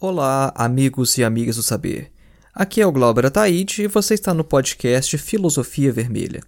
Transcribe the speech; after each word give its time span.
Olá, 0.00 0.52
amigos 0.54 1.18
e 1.18 1.24
amigas 1.24 1.56
do 1.56 1.62
saber. 1.64 2.12
Aqui 2.54 2.80
é 2.80 2.86
o 2.86 2.92
Glauber 2.92 3.26
Ataíde 3.26 3.82
e 3.82 3.88
você 3.88 4.14
está 4.14 4.32
no 4.32 4.44
podcast 4.44 5.18
Filosofia 5.18 5.92
Vermelha. 5.92 6.40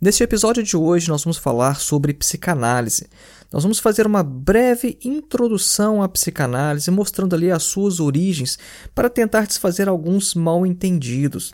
Neste 0.00 0.22
episódio 0.22 0.62
de 0.62 0.78
hoje, 0.78 1.10
nós 1.10 1.22
vamos 1.22 1.36
falar 1.36 1.78
sobre 1.78 2.14
psicanálise. 2.14 3.06
Nós 3.52 3.64
vamos 3.64 3.80
fazer 3.80 4.06
uma 4.06 4.22
breve 4.22 4.98
introdução 5.04 6.02
à 6.02 6.08
psicanálise, 6.08 6.90
mostrando 6.90 7.36
ali 7.36 7.50
as 7.50 7.64
suas 7.64 8.00
origens, 8.00 8.58
para 8.94 9.10
tentar 9.10 9.46
desfazer 9.46 9.90
alguns 9.90 10.34
mal-entendidos. 10.34 11.52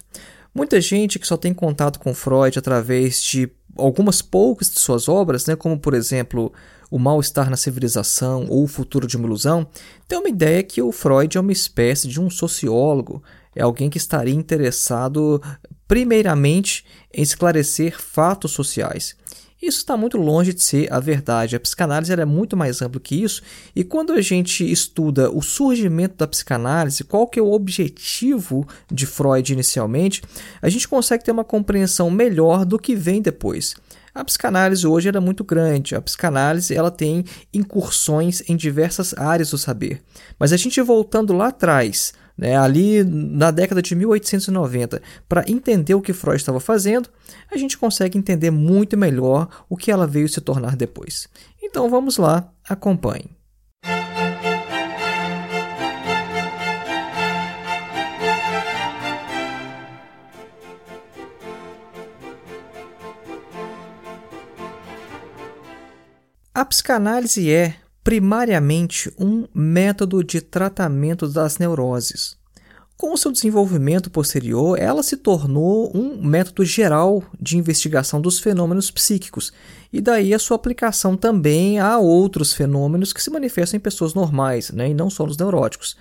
Muita 0.54 0.80
gente 0.80 1.18
que 1.18 1.26
só 1.26 1.36
tem 1.36 1.52
contato 1.52 1.98
com 1.98 2.14
Freud 2.14 2.56
através 2.56 3.20
de 3.20 3.50
algumas 3.76 4.22
poucas 4.22 4.70
de 4.70 4.78
suas 4.78 5.08
obras, 5.08 5.44
né, 5.46 5.56
como 5.56 5.76
por 5.76 5.92
exemplo 5.92 6.52
O 6.92 6.98
Mal-Estar 6.98 7.48
na 7.48 7.56
Civilização 7.56 8.44
ou 8.50 8.64
O 8.64 8.68
Futuro 8.68 9.06
de 9.06 9.16
uma 9.16 9.26
Ilusão, 9.26 9.66
tem 10.06 10.18
uma 10.18 10.28
ideia 10.28 10.62
que 10.62 10.82
o 10.82 10.92
Freud 10.92 11.38
é 11.38 11.40
uma 11.40 11.50
espécie 11.50 12.06
de 12.06 12.20
um 12.20 12.28
sociólogo, 12.28 13.22
é 13.56 13.62
alguém 13.62 13.88
que 13.88 13.96
estaria 13.96 14.34
interessado 14.34 15.40
primeiramente 15.88 16.84
em 17.10 17.22
esclarecer 17.22 17.98
fatos 17.98 18.50
sociais. 18.50 19.16
Isso 19.62 19.78
está 19.78 19.96
muito 19.96 20.18
longe 20.18 20.52
de 20.52 20.62
ser 20.62 20.92
a 20.92 21.00
verdade. 21.00 21.56
A 21.56 21.60
psicanálise 21.60 22.12
é 22.12 22.24
muito 22.26 22.58
mais 22.58 22.82
ampla 22.82 23.00
que 23.00 23.22
isso, 23.22 23.40
e 23.74 23.82
quando 23.82 24.12
a 24.12 24.20
gente 24.20 24.70
estuda 24.70 25.30
o 25.30 25.40
surgimento 25.40 26.16
da 26.16 26.26
psicanálise, 26.26 27.04
qual 27.04 27.26
que 27.26 27.38
é 27.38 27.42
o 27.42 27.52
objetivo 27.52 28.68
de 28.90 29.06
Freud 29.06 29.50
inicialmente, 29.50 30.20
a 30.60 30.68
gente 30.68 30.86
consegue 30.86 31.24
ter 31.24 31.30
uma 31.30 31.44
compreensão 31.44 32.10
melhor 32.10 32.66
do 32.66 32.78
que 32.78 32.94
vem 32.94 33.22
depois. 33.22 33.74
A 34.14 34.22
psicanálise 34.24 34.86
hoje 34.86 35.08
é 35.08 35.20
muito 35.20 35.42
grande. 35.42 35.94
A 35.94 36.02
psicanálise 36.02 36.74
ela 36.74 36.90
tem 36.90 37.24
incursões 37.52 38.42
em 38.48 38.56
diversas 38.56 39.14
áreas 39.14 39.50
do 39.50 39.58
saber. 39.58 40.02
Mas 40.38 40.52
a 40.52 40.56
gente 40.56 40.80
voltando 40.82 41.32
lá 41.32 41.48
atrás, 41.48 42.12
né, 42.36 42.56
ali 42.56 43.02
na 43.04 43.50
década 43.50 43.80
de 43.80 43.94
1890, 43.94 45.00
para 45.28 45.44
entender 45.48 45.94
o 45.94 46.02
que 46.02 46.12
Freud 46.12 46.36
estava 46.36 46.60
fazendo, 46.60 47.08
a 47.50 47.56
gente 47.56 47.78
consegue 47.78 48.18
entender 48.18 48.50
muito 48.50 48.96
melhor 48.96 49.48
o 49.68 49.76
que 49.76 49.90
ela 49.90 50.06
veio 50.06 50.28
se 50.28 50.40
tornar 50.40 50.76
depois. 50.76 51.26
Então 51.62 51.88
vamos 51.88 52.18
lá, 52.18 52.50
acompanhe. 52.68 53.41
A 66.62 66.64
psicanálise 66.64 67.50
é, 67.50 67.74
primariamente, 68.04 69.12
um 69.18 69.48
método 69.52 70.22
de 70.22 70.40
tratamento 70.40 71.26
das 71.26 71.58
neuroses. 71.58 72.36
Com 72.96 73.16
seu 73.16 73.32
desenvolvimento 73.32 74.08
posterior, 74.08 74.78
ela 74.78 75.02
se 75.02 75.16
tornou 75.16 75.90
um 75.92 76.24
método 76.24 76.64
geral 76.64 77.24
de 77.40 77.58
investigação 77.58 78.20
dos 78.20 78.38
fenômenos 78.38 78.92
psíquicos, 78.92 79.52
e 79.92 80.00
daí 80.00 80.32
a 80.32 80.38
sua 80.38 80.54
aplicação 80.54 81.16
também 81.16 81.80
a 81.80 81.98
outros 81.98 82.54
fenômenos 82.54 83.12
que 83.12 83.20
se 83.20 83.28
manifestam 83.28 83.78
em 83.78 83.80
pessoas 83.80 84.14
normais, 84.14 84.70
né, 84.70 84.88
e 84.88 84.94
não 84.94 85.10
só 85.10 85.26
nos 85.26 85.36
neuróticos. 85.36 85.96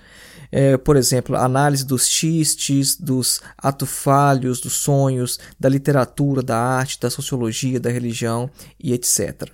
É, 0.52 0.76
por 0.76 0.94
exemplo, 0.94 1.34
análise 1.34 1.84
dos 1.84 2.06
xistes, 2.06 2.94
dos 2.94 3.40
atufalhos, 3.58 4.60
dos 4.60 4.74
sonhos, 4.74 5.40
da 5.58 5.68
literatura, 5.68 6.40
da 6.40 6.56
arte, 6.56 7.00
da 7.00 7.10
sociologia, 7.10 7.80
da 7.80 7.90
religião 7.90 8.48
e 8.78 8.92
etc. 8.92 9.50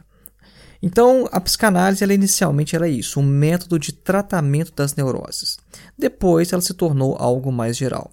Então, 0.81 1.29
a 1.33 1.41
psicanálise 1.41 2.05
ela, 2.05 2.15
inicialmente 2.15 2.77
era 2.77 2.89
isso, 2.89 3.19
um 3.19 3.25
método 3.25 3.79
de 3.79 3.93
tratamento 3.93 4.73
das 4.75 4.95
neuroses. 4.95 5.59
Depois, 5.99 6.53
ela 6.53 6.63
se 6.63 6.75
tornou 6.75 7.17
algo 7.19 7.51
mais 7.51 7.77
geral. 7.77 8.13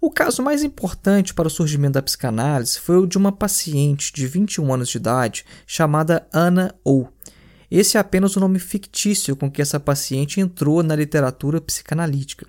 O 0.00 0.10
caso 0.10 0.42
mais 0.42 0.62
importante 0.62 1.32
para 1.32 1.48
o 1.48 1.50
surgimento 1.50 1.94
da 1.94 2.02
psicanálise 2.02 2.78
foi 2.78 2.98
o 2.98 3.06
de 3.06 3.16
uma 3.16 3.32
paciente 3.32 4.12
de 4.12 4.26
21 4.26 4.74
anos 4.74 4.90
de 4.90 4.98
idade 4.98 5.46
chamada 5.66 6.26
Anna 6.30 6.74
O. 6.84 7.06
Esse 7.70 7.96
é 7.96 8.00
apenas 8.00 8.36
o 8.36 8.40
nome 8.40 8.58
fictício 8.58 9.34
com 9.34 9.50
que 9.50 9.62
essa 9.62 9.80
paciente 9.80 10.40
entrou 10.40 10.82
na 10.82 10.94
literatura 10.94 11.58
psicanalítica. 11.58 12.46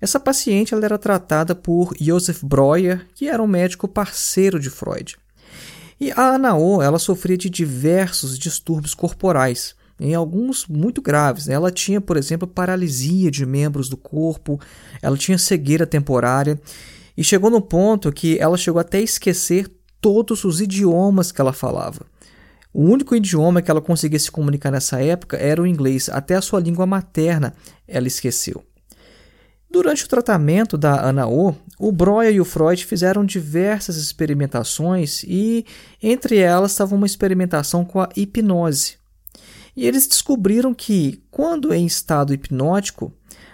Essa 0.00 0.20
paciente 0.20 0.74
ela 0.74 0.84
era 0.84 0.96
tratada 0.96 1.56
por 1.56 1.92
Joseph 2.00 2.44
Breuer, 2.44 3.04
que 3.16 3.28
era 3.28 3.42
um 3.42 3.48
médico 3.48 3.88
parceiro 3.88 4.60
de 4.60 4.70
Freud. 4.70 5.16
E 5.98 6.12
a 6.12 6.34
Anao, 6.34 6.82
ela 6.82 6.98
sofria 6.98 7.38
de 7.38 7.48
diversos 7.48 8.38
distúrbios 8.38 8.94
corporais, 8.94 9.74
em 9.98 10.14
alguns 10.14 10.66
muito 10.66 11.00
graves. 11.00 11.48
Ela 11.48 11.70
tinha, 11.70 12.00
por 12.00 12.18
exemplo, 12.18 12.46
paralisia 12.46 13.30
de 13.30 13.46
membros 13.46 13.88
do 13.88 13.96
corpo, 13.96 14.60
ela 15.00 15.16
tinha 15.16 15.38
cegueira 15.38 15.86
temporária 15.86 16.60
e 17.16 17.24
chegou 17.24 17.50
no 17.50 17.62
ponto 17.62 18.12
que 18.12 18.38
ela 18.38 18.58
chegou 18.58 18.78
até 18.78 18.98
a 18.98 19.02
esquecer 19.02 19.70
todos 20.00 20.44
os 20.44 20.60
idiomas 20.60 21.32
que 21.32 21.40
ela 21.40 21.52
falava. 21.52 22.04
O 22.74 22.82
único 22.82 23.16
idioma 23.16 23.62
que 23.62 23.70
ela 23.70 23.80
conseguia 23.80 24.18
se 24.18 24.30
comunicar 24.30 24.70
nessa 24.70 25.02
época 25.02 25.38
era 25.38 25.62
o 25.62 25.66
inglês, 25.66 26.10
até 26.10 26.34
a 26.34 26.42
sua 26.42 26.60
língua 26.60 26.84
materna 26.84 27.54
ela 27.88 28.06
esqueceu. 28.06 28.62
Durante 29.70 30.04
o 30.04 30.08
tratamento 30.08 30.78
da 30.78 31.00
Ana 31.00 31.26
O, 31.26 31.54
Breuer 31.92 32.32
e 32.32 32.40
o 32.40 32.44
Freud 32.44 32.84
fizeram 32.84 33.24
diversas 33.24 33.96
experimentações 33.96 35.22
e 35.24 35.66
entre 36.02 36.38
elas 36.38 36.70
estava 36.70 36.94
uma 36.94 37.06
experimentação 37.06 37.84
com 37.84 38.00
a 38.00 38.08
hipnose. 38.16 38.94
E 39.76 39.86
eles 39.86 40.06
descobriram 40.06 40.72
que, 40.72 41.22
quando 41.30 41.74
em 41.74 41.84
estado 41.84 42.32
hipnótico, 42.32 43.12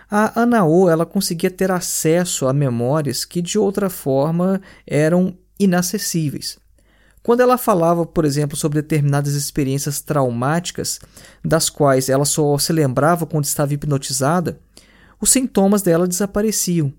a 0.08 0.40
Ana 0.40 0.64
O 0.64 0.88
ela 0.88 1.06
conseguia 1.06 1.50
ter 1.50 1.70
acesso 1.70 2.46
a 2.46 2.52
memórias 2.52 3.24
que 3.24 3.42
de 3.42 3.58
outra 3.58 3.88
forma 3.88 4.60
eram 4.86 5.36
inacessíveis. 5.58 6.58
Quando 7.22 7.40
ela 7.40 7.56
falava, 7.56 8.04
por 8.04 8.24
exemplo, 8.24 8.56
sobre 8.56 8.82
determinadas 8.82 9.34
experiências 9.34 10.00
traumáticas, 10.00 11.00
das 11.44 11.70
quais 11.70 12.08
ela 12.08 12.24
só 12.24 12.58
se 12.58 12.72
lembrava 12.72 13.26
quando 13.26 13.44
estava 13.44 13.72
hipnotizada, 13.72 14.60
os 15.22 15.30
sintomas 15.30 15.82
dela 15.82 16.08
desapareciam. 16.08 16.92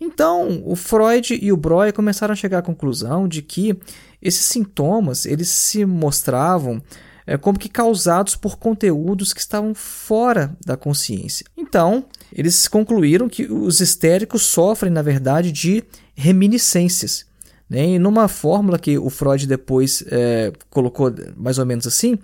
Então, 0.00 0.62
o 0.64 0.74
Freud 0.74 1.38
e 1.40 1.52
o 1.52 1.56
Breuer 1.56 1.92
começaram 1.92 2.32
a 2.32 2.36
chegar 2.36 2.58
à 2.58 2.62
conclusão 2.62 3.28
de 3.28 3.42
que 3.42 3.78
esses 4.20 4.46
sintomas 4.46 5.26
eles 5.26 5.48
se 5.50 5.84
mostravam 5.84 6.82
é, 7.26 7.36
como 7.36 7.58
que 7.58 7.68
causados 7.68 8.36
por 8.36 8.56
conteúdos 8.56 9.34
que 9.34 9.40
estavam 9.40 9.74
fora 9.74 10.56
da 10.64 10.76
consciência. 10.76 11.44
Então, 11.56 12.06
eles 12.32 12.68
concluíram 12.68 13.28
que 13.28 13.44
os 13.44 13.80
histéricos 13.80 14.42
sofrem, 14.42 14.92
na 14.92 15.02
verdade, 15.02 15.52
de 15.52 15.84
reminiscências. 16.14 17.26
Né? 17.68 17.90
E 17.90 17.98
numa 17.98 18.28
fórmula 18.28 18.78
que 18.78 18.96
o 18.96 19.10
Freud 19.10 19.46
depois 19.46 20.02
é, 20.08 20.52
colocou 20.70 21.12
mais 21.36 21.58
ou 21.58 21.66
menos 21.66 21.86
assim, 21.86 22.18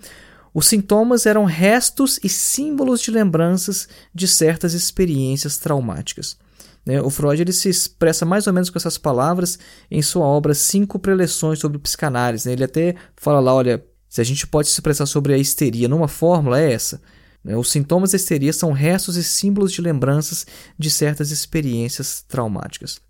os 0.53 0.67
sintomas 0.67 1.25
eram 1.25 1.45
restos 1.45 2.19
e 2.23 2.29
símbolos 2.29 3.01
de 3.01 3.11
lembranças 3.11 3.87
de 4.13 4.27
certas 4.27 4.73
experiências 4.73 5.57
traumáticas. 5.57 6.37
Né? 6.85 7.01
O 7.01 7.09
Freud 7.09 7.41
ele 7.41 7.53
se 7.53 7.69
expressa 7.69 8.25
mais 8.25 8.45
ou 8.45 8.53
menos 8.53 8.69
com 8.69 8.77
essas 8.77 8.97
palavras 8.97 9.57
em 9.89 10.01
sua 10.01 10.25
obra 10.25 10.53
Cinco 10.53 10.99
Preleções 10.99 11.59
sobre 11.59 11.79
Psicanálise. 11.79 12.47
Né? 12.47 12.53
Ele 12.53 12.63
até 12.63 12.95
fala 13.15 13.39
lá: 13.39 13.53
olha, 13.53 13.83
se 14.07 14.21
a 14.21 14.23
gente 14.23 14.45
pode 14.45 14.67
se 14.67 14.73
expressar 14.73 15.05
sobre 15.05 15.33
a 15.33 15.37
histeria 15.37 15.87
numa 15.87 16.07
fórmula, 16.07 16.59
é 16.59 16.73
essa. 16.73 17.01
Né? 17.43 17.55
Os 17.57 17.71
sintomas 17.71 18.11
da 18.11 18.17
histeria 18.17 18.53
são 18.53 18.71
restos 18.71 19.15
e 19.15 19.23
símbolos 19.23 19.71
de 19.71 19.81
lembranças 19.81 20.45
de 20.77 20.91
certas 20.91 21.31
experiências 21.31 22.21
traumáticas. 22.27 23.01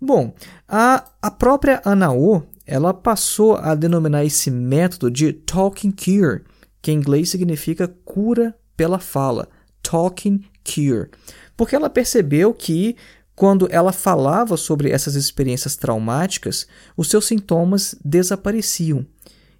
Bom, 0.00 0.34
a, 0.68 1.04
a 1.22 1.30
própria 1.30 1.80
Anao 1.84 2.46
ela 2.66 2.94
passou 2.94 3.56
a 3.56 3.74
denominar 3.74 4.24
esse 4.24 4.50
método 4.50 5.10
de 5.10 5.32
talking 5.32 5.90
cure, 5.90 6.42
que 6.84 6.92
em 6.92 6.96
inglês 6.96 7.30
significa 7.30 7.88
cura 8.04 8.54
pela 8.76 8.98
fala, 8.98 9.48
talking 9.82 10.44
cure, 10.62 11.08
porque 11.56 11.74
ela 11.74 11.88
percebeu 11.88 12.52
que 12.52 12.94
quando 13.34 13.66
ela 13.70 13.90
falava 13.90 14.54
sobre 14.58 14.90
essas 14.90 15.14
experiências 15.14 15.76
traumáticas, 15.76 16.66
os 16.94 17.08
seus 17.08 17.24
sintomas 17.24 17.96
desapareciam. 18.04 19.06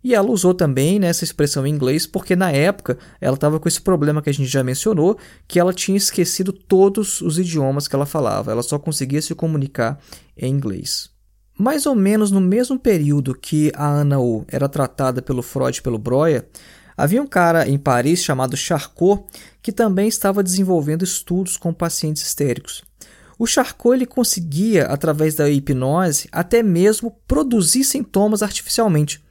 E 0.03 0.15
ela 0.15 0.31
usou 0.31 0.53
também 0.53 0.99
né, 0.99 1.07
essa 1.07 1.25
expressão 1.25 1.67
em 1.67 1.71
inglês 1.75 2.07
porque 2.07 2.37
na 2.37 2.53
época 2.53 2.99
ela 3.19 3.37
estava 3.37 3.59
com 3.59 3.67
esse 3.67 3.81
problema 3.81 4.21
que 4.21 4.29
a 4.29 4.35
gente 4.35 4.51
já 4.51 4.63
mencionou, 4.63 5.17
que 5.49 5.59
ela 5.59 5.73
tinha 5.73 5.97
esquecido 5.97 6.53
todos 6.53 7.23
os 7.23 7.39
idiomas 7.39 7.89
que 7.89 7.97
ela 7.97 8.05
falava, 8.05 8.53
ela 8.53 8.63
só 8.63 8.79
conseguia 8.79 9.23
se 9.23 9.35
comunicar 9.35 9.99
em 10.37 10.53
inglês. 10.53 11.09
Mais 11.59 11.87
ou 11.87 11.95
menos 11.95 12.31
no 12.31 12.41
mesmo 12.41 12.79
período 12.79 13.35
que 13.35 13.73
a 13.75 13.89
Ana 13.89 14.21
O 14.21 14.45
era 14.47 14.69
tratada 14.69 15.23
pelo 15.23 15.41
Freud 15.41 15.79
e 15.79 15.83
pelo 15.83 15.99
Breuer, 15.99 16.47
havia 16.97 17.23
um 17.23 17.27
cara 17.27 17.69
em 17.69 17.79
Paris 17.79 18.23
chamado 18.23 18.57
Charcot 18.57 19.25
que 19.63 19.73
também 19.73 20.09
estava 20.09 20.43
desenvolvendo 20.43 21.05
estudos 21.05 21.57
com 21.57 21.73
pacientes 21.73 22.23
histéricos. 22.23 22.83
O 23.39 23.47
Charcot 23.47 23.95
ele 23.95 24.07
conseguia, 24.07 24.87
através 24.87 25.35
da 25.35 25.49
hipnose, 25.51 26.29
até 26.31 26.63
mesmo 26.63 27.11
produzir 27.27 27.85
sintomas 27.85 28.43
artificialmente. 28.43 29.23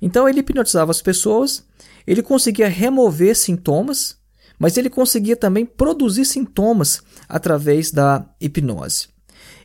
Então 0.00 0.28
ele 0.28 0.40
hipnotizava 0.40 0.90
as 0.90 1.00
pessoas, 1.00 1.64
ele 2.06 2.22
conseguia 2.22 2.68
remover 2.68 3.36
sintomas, 3.36 4.16
mas 4.58 4.76
ele 4.76 4.90
conseguia 4.90 5.36
também 5.36 5.64
produzir 5.64 6.24
sintomas 6.24 7.02
através 7.28 7.92
da 7.92 8.26
hipnose. 8.40 9.08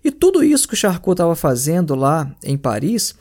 E 0.04 0.12
tudo 0.12 0.44
isso 0.44 0.68
que 0.68 0.74
o 0.74 0.78
Charcot 0.78 1.14
estava 1.14 1.36
fazendo 1.36 1.96
lá 1.96 2.34
em 2.44 2.58
Paris 2.58 3.16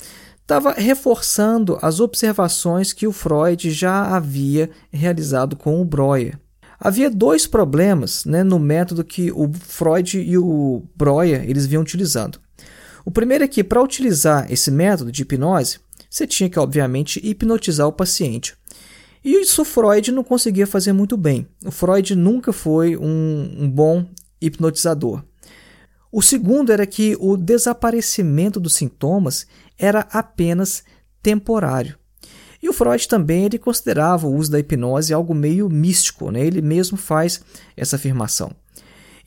estava 0.46 0.70
reforçando 0.70 1.76
as 1.82 1.98
observações 1.98 2.92
que 2.92 3.04
o 3.04 3.10
Freud 3.10 3.68
já 3.72 4.14
havia 4.14 4.70
realizado 4.92 5.56
com 5.56 5.80
o 5.80 5.84
Breuer. 5.84 6.38
Havia 6.78 7.10
dois 7.10 7.48
problemas 7.48 8.24
né, 8.24 8.44
no 8.44 8.60
método 8.60 9.02
que 9.02 9.32
o 9.32 9.50
Freud 9.52 10.20
e 10.20 10.38
o 10.38 10.84
Breuer 10.94 11.44
eles 11.50 11.66
vinham 11.66 11.82
utilizando. 11.82 12.38
O 13.04 13.10
primeiro 13.10 13.42
é 13.42 13.48
que, 13.48 13.64
para 13.64 13.82
utilizar 13.82 14.50
esse 14.50 14.70
método 14.70 15.10
de 15.10 15.22
hipnose, 15.22 15.80
você 16.08 16.26
tinha 16.28 16.48
que, 16.48 16.60
obviamente, 16.60 17.20
hipnotizar 17.24 17.88
o 17.88 17.92
paciente. 17.92 18.54
E 19.24 19.40
isso 19.40 19.64
Freud 19.64 20.12
não 20.12 20.22
conseguia 20.22 20.66
fazer 20.66 20.92
muito 20.92 21.16
bem. 21.16 21.48
O 21.64 21.72
Freud 21.72 22.14
nunca 22.14 22.52
foi 22.52 22.96
um, 22.96 23.56
um 23.58 23.68
bom 23.68 24.06
hipnotizador. 24.40 25.24
O 26.16 26.22
segundo 26.22 26.72
era 26.72 26.86
que 26.86 27.14
o 27.20 27.36
desaparecimento 27.36 28.58
dos 28.58 28.74
sintomas 28.74 29.46
era 29.78 30.00
apenas 30.10 30.82
temporário. 31.22 31.98
E 32.62 32.70
o 32.70 32.72
Freud 32.72 33.06
também 33.06 33.44
ele 33.44 33.58
considerava 33.58 34.26
o 34.26 34.34
uso 34.34 34.50
da 34.50 34.58
hipnose 34.58 35.12
algo 35.12 35.34
meio 35.34 35.68
místico, 35.68 36.30
né? 36.30 36.40
ele 36.40 36.62
mesmo 36.62 36.96
faz 36.96 37.42
essa 37.76 37.96
afirmação. 37.96 38.50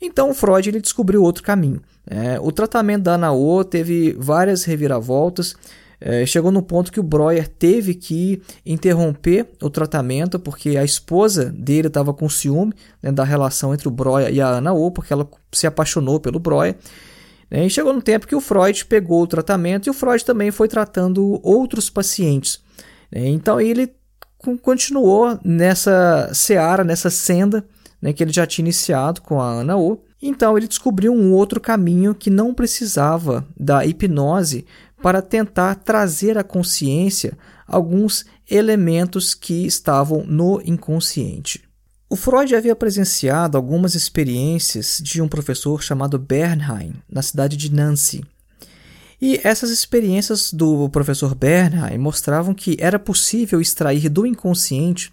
Então 0.02 0.30
o 0.30 0.34
Freud 0.34 0.68
ele 0.68 0.80
descobriu 0.80 1.22
outro 1.22 1.44
caminho. 1.44 1.80
É, 2.04 2.40
o 2.40 2.50
tratamento 2.50 3.04
da 3.04 3.14
Anao 3.14 3.62
teve 3.62 4.12
várias 4.18 4.64
reviravoltas, 4.64 5.54
é, 6.00 6.24
chegou 6.24 6.50
no 6.50 6.62
ponto 6.62 6.90
que 6.90 6.98
o 6.98 7.02
Breuer 7.02 7.46
teve 7.46 7.94
que 7.94 8.40
interromper 8.64 9.46
o 9.60 9.68
tratamento 9.68 10.38
porque 10.38 10.76
a 10.76 10.84
esposa 10.84 11.46
dele 11.46 11.88
estava 11.88 12.14
com 12.14 12.28
ciúme 12.28 12.72
né, 13.02 13.12
da 13.12 13.22
relação 13.22 13.74
entre 13.74 13.86
o 13.86 13.90
Breuer 13.90 14.32
e 14.32 14.40
a 14.40 14.48
Ana 14.48 14.72
O, 14.72 14.90
porque 14.90 15.12
ela 15.12 15.28
se 15.52 15.66
apaixonou 15.66 16.18
pelo 16.18 16.38
Breuer. 16.38 16.76
Né, 17.50 17.66
e 17.66 17.70
chegou 17.70 17.92
no 17.92 18.00
tempo 18.00 18.26
que 18.26 18.34
o 18.34 18.40
Freud 18.40 18.86
pegou 18.86 19.22
o 19.22 19.26
tratamento 19.26 19.86
e 19.86 19.90
o 19.90 19.94
Freud 19.94 20.24
também 20.24 20.50
foi 20.50 20.68
tratando 20.68 21.38
outros 21.42 21.90
pacientes. 21.90 22.60
Né, 23.12 23.28
então 23.28 23.60
ele 23.60 23.92
continuou 24.62 25.38
nessa 25.44 26.30
seara, 26.32 26.82
nessa 26.82 27.10
senda 27.10 27.62
né, 28.00 28.14
que 28.14 28.22
ele 28.22 28.32
já 28.32 28.46
tinha 28.46 28.64
iniciado 28.64 29.20
com 29.20 29.38
a 29.38 29.50
Ana 29.50 29.76
O. 29.76 30.02
Então 30.22 30.56
ele 30.56 30.68
descobriu 30.68 31.12
um 31.12 31.32
outro 31.32 31.60
caminho 31.60 32.14
que 32.14 32.30
não 32.30 32.54
precisava 32.54 33.46
da 33.58 33.84
hipnose 33.84 34.66
para 35.02 35.22
tentar 35.22 35.76
trazer 35.76 36.36
à 36.36 36.44
consciência 36.44 37.36
alguns 37.66 38.24
elementos 38.50 39.34
que 39.34 39.66
estavam 39.66 40.24
no 40.26 40.60
inconsciente. 40.64 41.62
O 42.08 42.16
Freud 42.16 42.56
havia 42.56 42.74
presenciado 42.74 43.56
algumas 43.56 43.94
experiências 43.94 45.00
de 45.02 45.22
um 45.22 45.28
professor 45.28 45.80
chamado 45.82 46.18
Bernheim, 46.18 46.94
na 47.08 47.22
cidade 47.22 47.56
de 47.56 47.72
Nancy. 47.72 48.24
E 49.20 49.40
essas 49.44 49.70
experiências 49.70 50.52
do 50.52 50.88
professor 50.88 51.34
Bernheim 51.34 51.98
mostravam 51.98 52.52
que 52.52 52.76
era 52.80 52.98
possível 52.98 53.60
extrair 53.60 54.08
do 54.08 54.26
inconsciente 54.26 55.12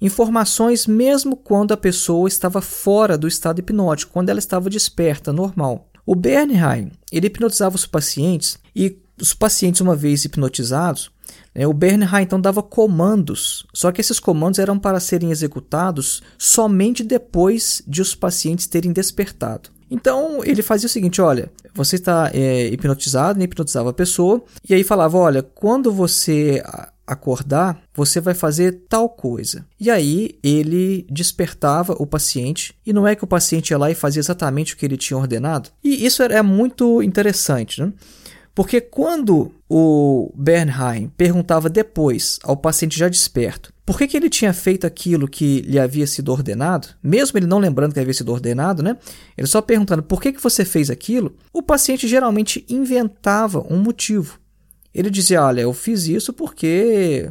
informações 0.00 0.84
mesmo 0.84 1.36
quando 1.36 1.70
a 1.70 1.76
pessoa 1.76 2.26
estava 2.26 2.60
fora 2.60 3.16
do 3.16 3.28
estado 3.28 3.60
hipnótico, 3.60 4.12
quando 4.12 4.30
ela 4.30 4.40
estava 4.40 4.68
desperta, 4.68 5.32
normal. 5.32 5.88
O 6.04 6.16
Bernheim, 6.16 6.90
ele 7.12 7.28
hipnotizava 7.28 7.76
os 7.76 7.86
pacientes 7.86 8.58
e 8.74 8.98
os 9.20 9.34
pacientes, 9.34 9.80
uma 9.80 9.94
vez 9.94 10.24
hipnotizados, 10.24 11.10
né, 11.54 11.66
o 11.66 11.72
Bernheim 11.72 12.22
então 12.22 12.40
dava 12.40 12.62
comandos, 12.62 13.66
só 13.72 13.92
que 13.92 14.00
esses 14.00 14.18
comandos 14.18 14.58
eram 14.58 14.78
para 14.78 15.00
serem 15.00 15.30
executados 15.30 16.22
somente 16.38 17.04
depois 17.04 17.82
de 17.86 18.02
os 18.02 18.14
pacientes 18.14 18.66
terem 18.66 18.92
despertado. 18.92 19.70
Então 19.90 20.42
ele 20.42 20.62
fazia 20.62 20.86
o 20.86 20.90
seguinte: 20.90 21.20
olha, 21.20 21.52
você 21.74 21.96
está 21.96 22.30
é, 22.32 22.68
hipnotizado, 22.68 23.38
né, 23.38 23.44
hipnotizava 23.44 23.90
a 23.90 23.94
pessoa, 23.94 24.42
e 24.68 24.74
aí 24.74 24.82
falava: 24.82 25.18
olha, 25.18 25.42
quando 25.42 25.92
você 25.92 26.62
acordar, 27.06 27.82
você 27.94 28.20
vai 28.20 28.32
fazer 28.32 28.84
tal 28.88 29.08
coisa. 29.08 29.66
E 29.78 29.90
aí 29.90 30.38
ele 30.42 31.06
despertava 31.10 31.94
o 31.98 32.06
paciente, 32.06 32.74
e 32.86 32.92
não 32.92 33.06
é 33.06 33.14
que 33.14 33.24
o 33.24 33.26
paciente 33.26 33.70
ia 33.70 33.78
lá 33.78 33.90
e 33.90 33.94
fazia 33.94 34.20
exatamente 34.20 34.74
o 34.74 34.76
que 34.76 34.86
ele 34.86 34.96
tinha 34.96 35.18
ordenado? 35.18 35.68
E 35.84 36.06
isso 36.06 36.22
é 36.22 36.42
muito 36.42 37.02
interessante, 37.02 37.82
né? 37.82 37.92
Porque 38.54 38.80
quando 38.80 39.52
o 39.68 40.32
Bernheim 40.36 41.10
perguntava 41.16 41.70
depois 41.70 42.38
ao 42.42 42.56
paciente 42.56 42.98
já 42.98 43.08
desperto 43.08 43.72
por 43.84 43.98
que, 43.98 44.06
que 44.06 44.16
ele 44.16 44.30
tinha 44.30 44.52
feito 44.52 44.86
aquilo 44.86 45.26
que 45.26 45.60
lhe 45.62 45.78
havia 45.78 46.06
sido 46.06 46.30
ordenado, 46.30 46.88
mesmo 47.02 47.38
ele 47.38 47.46
não 47.46 47.58
lembrando 47.58 47.92
que 47.92 48.00
havia 48.00 48.14
sido 48.14 48.30
ordenado, 48.30 48.82
né? 48.82 48.96
Ele 49.36 49.46
só 49.46 49.60
perguntando 49.60 50.02
por 50.02 50.22
que, 50.22 50.32
que 50.32 50.42
você 50.42 50.64
fez 50.64 50.88
aquilo, 50.88 51.36
o 51.52 51.62
paciente 51.62 52.06
geralmente 52.06 52.64
inventava 52.68 53.66
um 53.68 53.78
motivo. 53.78 54.38
Ele 54.94 55.10
dizia: 55.10 55.42
Olha, 55.42 55.62
eu 55.62 55.72
fiz 55.72 56.06
isso 56.06 56.32
porque. 56.32 57.30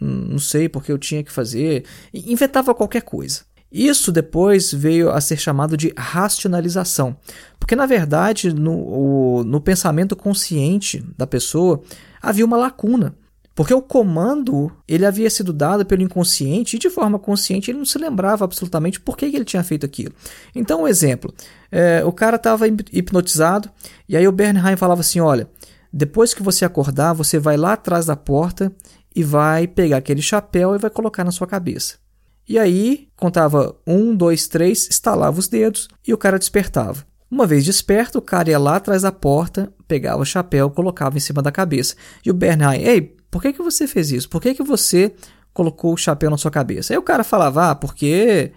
Hum, 0.00 0.28
não 0.30 0.38
sei 0.38 0.68
porque 0.68 0.92
eu 0.92 0.98
tinha 0.98 1.24
que 1.24 1.32
fazer. 1.32 1.84
Inventava 2.14 2.74
qualquer 2.74 3.02
coisa. 3.02 3.40
Isso 3.70 4.10
depois 4.10 4.72
veio 4.72 5.10
a 5.10 5.20
ser 5.20 5.36
chamado 5.36 5.76
de 5.76 5.92
racionalização, 5.96 7.16
porque 7.60 7.76
na 7.76 7.84
verdade 7.84 8.52
no, 8.52 8.72
o, 8.72 9.44
no 9.44 9.60
pensamento 9.60 10.16
consciente 10.16 11.04
da 11.16 11.26
pessoa 11.26 11.82
havia 12.22 12.46
uma 12.46 12.56
lacuna, 12.56 13.14
porque 13.54 13.74
o 13.74 13.82
comando 13.82 14.72
ele 14.86 15.04
havia 15.04 15.28
sido 15.28 15.52
dado 15.52 15.84
pelo 15.84 16.00
inconsciente 16.00 16.76
e 16.76 16.78
de 16.78 16.88
forma 16.88 17.18
consciente 17.18 17.70
ele 17.70 17.78
não 17.78 17.84
se 17.84 17.98
lembrava 17.98 18.44
absolutamente 18.44 19.00
por 19.00 19.16
que, 19.16 19.26
ele 19.26 19.44
tinha 19.44 19.64
feito 19.64 19.84
aquilo. 19.84 20.14
Então, 20.54 20.82
um 20.82 20.88
exemplo: 20.88 21.34
é, 21.70 22.02
o 22.04 22.12
cara 22.12 22.36
estava 22.36 22.68
hipnotizado 22.68 23.68
e 24.08 24.16
aí 24.16 24.28
o 24.28 24.32
Bernheim 24.32 24.76
falava 24.76 25.00
assim: 25.00 25.18
olha, 25.18 25.50
depois 25.92 26.32
que 26.32 26.42
você 26.42 26.64
acordar, 26.64 27.12
você 27.12 27.38
vai 27.38 27.56
lá 27.56 27.72
atrás 27.72 28.06
da 28.06 28.14
porta 28.14 28.72
e 29.14 29.24
vai 29.24 29.66
pegar 29.66 29.96
aquele 29.96 30.22
chapéu 30.22 30.74
e 30.74 30.78
vai 30.78 30.88
colocar 30.90 31.24
na 31.24 31.32
sua 31.32 31.46
cabeça. 31.46 31.96
E 32.48 32.58
aí, 32.58 33.08
contava 33.14 33.76
um, 33.86 34.16
dois, 34.16 34.48
três, 34.48 34.88
estalava 34.88 35.38
os 35.38 35.48
dedos 35.48 35.86
e 36.06 36.14
o 36.14 36.18
cara 36.18 36.38
despertava. 36.38 37.04
Uma 37.30 37.46
vez 37.46 37.62
desperto, 37.62 38.18
o 38.18 38.22
cara 38.22 38.48
ia 38.48 38.58
lá 38.58 38.76
atrás 38.76 39.02
da 39.02 39.12
porta, 39.12 39.70
pegava 39.86 40.22
o 40.22 40.24
chapéu, 40.24 40.70
colocava 40.70 41.18
em 41.18 41.20
cima 41.20 41.42
da 41.42 41.52
cabeça. 41.52 41.94
E 42.24 42.30
o 42.30 42.34
Bernheim, 42.34 42.82
ei, 42.82 43.02
por 43.30 43.42
que, 43.42 43.52
que 43.52 43.62
você 43.62 43.86
fez 43.86 44.10
isso? 44.10 44.30
Por 44.30 44.40
que, 44.40 44.54
que 44.54 44.62
você 44.62 45.12
colocou 45.52 45.92
o 45.92 45.96
chapéu 45.96 46.30
na 46.30 46.38
sua 46.38 46.50
cabeça? 46.50 46.94
Aí 46.94 46.98
o 46.98 47.02
cara 47.02 47.22
falava, 47.22 47.70
ah, 47.70 47.74
porque, 47.74 48.50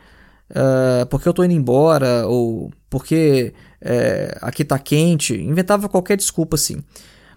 uh, 0.51 1.05
porque 1.07 1.27
eu 1.27 1.33
tô 1.33 1.43
indo 1.43 1.53
embora, 1.53 2.25
ou 2.27 2.71
porque 2.89 3.53
uh, 3.81 4.37
aqui 4.41 4.63
tá 4.63 4.79
quente. 4.79 5.35
Inventava 5.35 5.89
qualquer 5.89 6.15
desculpa 6.15 6.55
assim. 6.55 6.81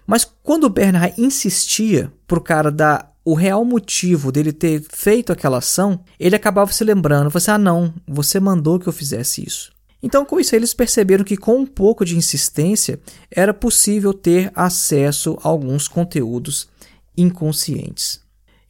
Mas 0.07 0.25
quando 0.41 0.65
o 0.65 0.69
Bernheim 0.69 1.13
insistia 1.17 2.09
pro 2.25 2.39
cara 2.39 2.71
dar 2.71 3.13
o 3.25 3.33
real 3.33 3.65
motivo 3.65 4.31
dele 4.31 4.53
ter 4.53 4.85
feito 4.87 5.33
aquela 5.33 5.57
ação, 5.57 5.99
ele 6.19 6.35
acabava 6.35 6.71
se 6.71 6.83
lembrando, 6.83 7.31
você 7.31 7.49
ah 7.49 7.57
não, 7.57 7.91
você 8.07 8.39
mandou 8.39 8.79
que 8.79 8.87
eu 8.87 8.93
fizesse 8.93 9.43
isso. 9.45 9.73
Então 10.01 10.23
com 10.23 10.39
isso 10.39 10.55
eles 10.55 10.75
perceberam 10.75 11.25
que 11.25 11.35
com 11.35 11.57
um 11.57 11.65
pouco 11.65 12.05
de 12.05 12.15
insistência 12.15 12.99
era 13.31 13.51
possível 13.51 14.13
ter 14.13 14.51
acesso 14.53 15.35
a 15.43 15.47
alguns 15.47 15.87
conteúdos 15.87 16.69
inconscientes. 17.17 18.21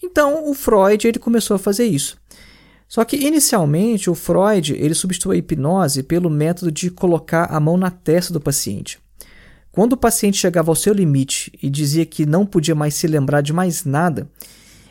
Então 0.02 0.50
o 0.50 0.54
Freud 0.54 1.06
ele 1.06 1.20
começou 1.20 1.56
a 1.56 1.60
fazer 1.60 1.86
isso. 1.86 2.18
Só 2.88 3.04
que 3.04 3.18
inicialmente 3.18 4.10
o 4.10 4.16
Freud 4.16 4.74
ele 4.74 4.94
substituiu 4.94 5.34
a 5.34 5.38
hipnose 5.38 6.02
pelo 6.04 6.30
método 6.30 6.72
de 6.72 6.90
colocar 6.90 7.46
a 7.46 7.60
mão 7.60 7.76
na 7.76 7.92
testa 7.92 8.32
do 8.32 8.40
paciente. 8.40 9.00
Quando 9.75 9.91
o 9.91 9.98
paciente 9.98 10.38
chegava 10.38 10.72
ao 10.72 10.75
seu 10.75 10.94
limite 10.94 11.51
e 11.62 11.70
dizia 11.70 12.05
que 12.05 12.25
não 12.25 12.46
podia 12.46 12.74
mais 12.74 12.96
se 12.96 13.08
lembrar 13.08 13.41
de 13.41 13.51
mais 13.51 13.84
nada, 13.84 14.32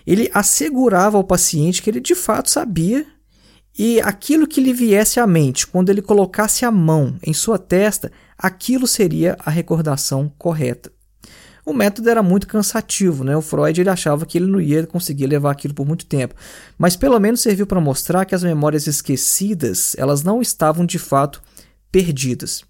ele 0.07 0.31
assegurava 0.35 1.17
ao 1.17 1.25
paciente 1.25 1.81
que 1.81 1.89
ele 1.89 2.01
de 2.01 2.15
fato 2.15 2.51
sabia 2.51 3.07
e 3.79 3.99
aquilo 4.03 4.47
que 4.47 4.61
lhe 4.61 4.75
viesse 4.75 5.19
à 5.19 5.27
mente, 5.27 5.67
quando 5.67 5.89
ele 5.89 6.03
colocasse 6.03 6.67
a 6.67 6.71
mão 6.71 7.17
em 7.23 7.33
sua 7.33 7.59
testa, 7.59 8.13
aquilo 8.37 8.87
seria 8.87 9.39
a 9.43 9.51
recordação 9.51 10.31
correta. 10.37 10.93
o 11.65 11.73
método 11.73 12.11
era 12.11 12.23
muito 12.23 12.47
cansativo, 12.47 13.25
né? 13.25 13.35
O 13.35 13.41
Freud 13.41 13.81
ele 13.81 13.89
achava 13.89 14.27
que 14.27 14.37
ele 14.37 14.53
não 14.53 14.61
ia 14.61 14.87
conseguir 14.87 15.27
levar 15.27 15.53
aquilo 15.53 15.73
por 15.73 15.87
muito 15.87 16.05
tempo, 16.05 16.35
mas 16.77 16.95
pelo 16.95 17.19
menos 17.19 17.41
serviu 17.41 17.67
para 17.67 17.81
mostrar 17.81 18.27
que 18.27 18.35
as 18.35 18.43
memórias 18.43 18.87
esquecidas, 18.87 19.97
elas 19.97 20.23
não 20.23 20.43
estavam 20.43 20.85
de 20.85 20.99
fato 20.99 21.43
perdidas. 21.91 22.63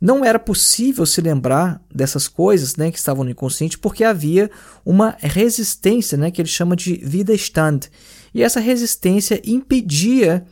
Não 0.00 0.24
era 0.24 0.38
possível 0.38 1.06
se 1.06 1.20
lembrar 1.20 1.82
dessas 1.92 2.28
coisas 2.28 2.76
né, 2.76 2.90
que 2.90 2.98
estavam 2.98 3.24
no 3.24 3.30
inconsciente 3.30 3.78
porque 3.78 4.04
havia 4.04 4.50
uma 4.84 5.16
resistência 5.18 6.18
né, 6.18 6.30
que 6.30 6.40
ele 6.42 6.48
chama 6.48 6.76
de 6.76 7.00
Widerstand. 7.04 7.88
E 8.34 8.42
essa 8.42 8.60
resistência 8.60 9.40
impedia 9.44 10.44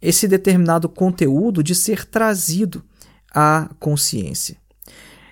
esse 0.00 0.26
determinado 0.26 0.88
conteúdo 0.88 1.62
de 1.62 1.74
ser 1.74 2.04
trazido 2.04 2.84
à 3.32 3.70
consciência. 3.78 4.56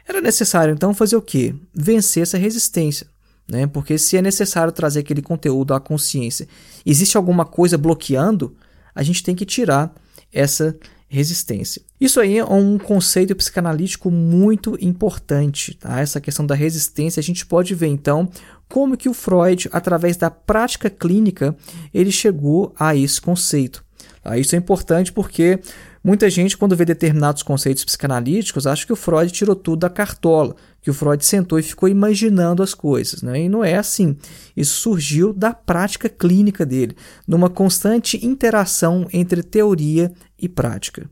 Era 0.06 0.20
necessário 0.20 0.74
então 0.74 0.92
fazer 0.92 1.16
o 1.16 1.22
quê? 1.22 1.54
Vencer 1.74 2.22
essa 2.22 2.36
resistência. 2.36 3.06
Né? 3.48 3.66
Porque 3.66 3.98
se 3.98 4.16
é 4.16 4.22
necessário 4.22 4.72
trazer 4.72 5.00
aquele 5.00 5.22
conteúdo 5.22 5.74
à 5.74 5.80
consciência, 5.80 6.46
existe 6.84 7.16
alguma 7.16 7.44
coisa 7.44 7.76
bloqueando, 7.76 8.56
a 8.94 9.02
gente 9.02 9.22
tem 9.22 9.34
que 9.34 9.44
tirar 9.44 9.94
essa 10.32 10.76
resistência. 11.14 11.80
Isso 12.00 12.18
aí 12.18 12.38
é 12.38 12.44
um 12.44 12.76
conceito 12.76 13.34
psicanalítico 13.36 14.10
muito 14.10 14.76
importante, 14.80 15.74
tá? 15.74 16.00
Essa 16.00 16.20
questão 16.20 16.44
da 16.44 16.54
resistência, 16.54 17.20
a 17.20 17.22
gente 17.22 17.46
pode 17.46 17.74
ver 17.74 17.86
então 17.86 18.28
como 18.68 18.96
que 18.96 19.08
o 19.08 19.14
Freud, 19.14 19.68
através 19.72 20.16
da 20.16 20.30
prática 20.30 20.90
clínica, 20.90 21.56
ele 21.92 22.10
chegou 22.10 22.74
a 22.78 22.96
esse 22.96 23.20
conceito. 23.20 23.84
Tá? 24.22 24.36
Isso 24.36 24.56
é 24.56 24.58
importante 24.58 25.12
porque 25.12 25.60
muita 26.04 26.28
gente, 26.28 26.56
quando 26.56 26.76
vê 26.76 26.84
determinados 26.84 27.42
conceitos 27.42 27.84
psicanalíticos, 27.84 28.66
acha 28.66 28.84
que 28.84 28.92
o 28.92 28.96
Freud 28.96 29.32
tirou 29.32 29.56
tudo 29.56 29.80
da 29.80 29.90
cartola, 29.90 30.54
que 30.82 30.90
o 30.90 30.94
Freud 30.94 31.24
sentou 31.24 31.58
e 31.58 31.62
ficou 31.62 31.88
imaginando 31.88 32.62
as 32.62 32.74
coisas. 32.74 33.22
Né? 33.22 33.44
E 33.44 33.48
não 33.48 33.64
é 33.64 33.76
assim. 33.76 34.16
Isso 34.54 34.80
surgiu 34.80 35.32
da 35.32 35.54
prática 35.54 36.08
clínica 36.08 36.66
dele, 36.66 36.94
numa 37.26 37.48
constante 37.48 38.24
interação 38.24 39.08
entre 39.10 39.42
teoria 39.42 40.12
e 40.38 40.48
prática. 40.48 41.08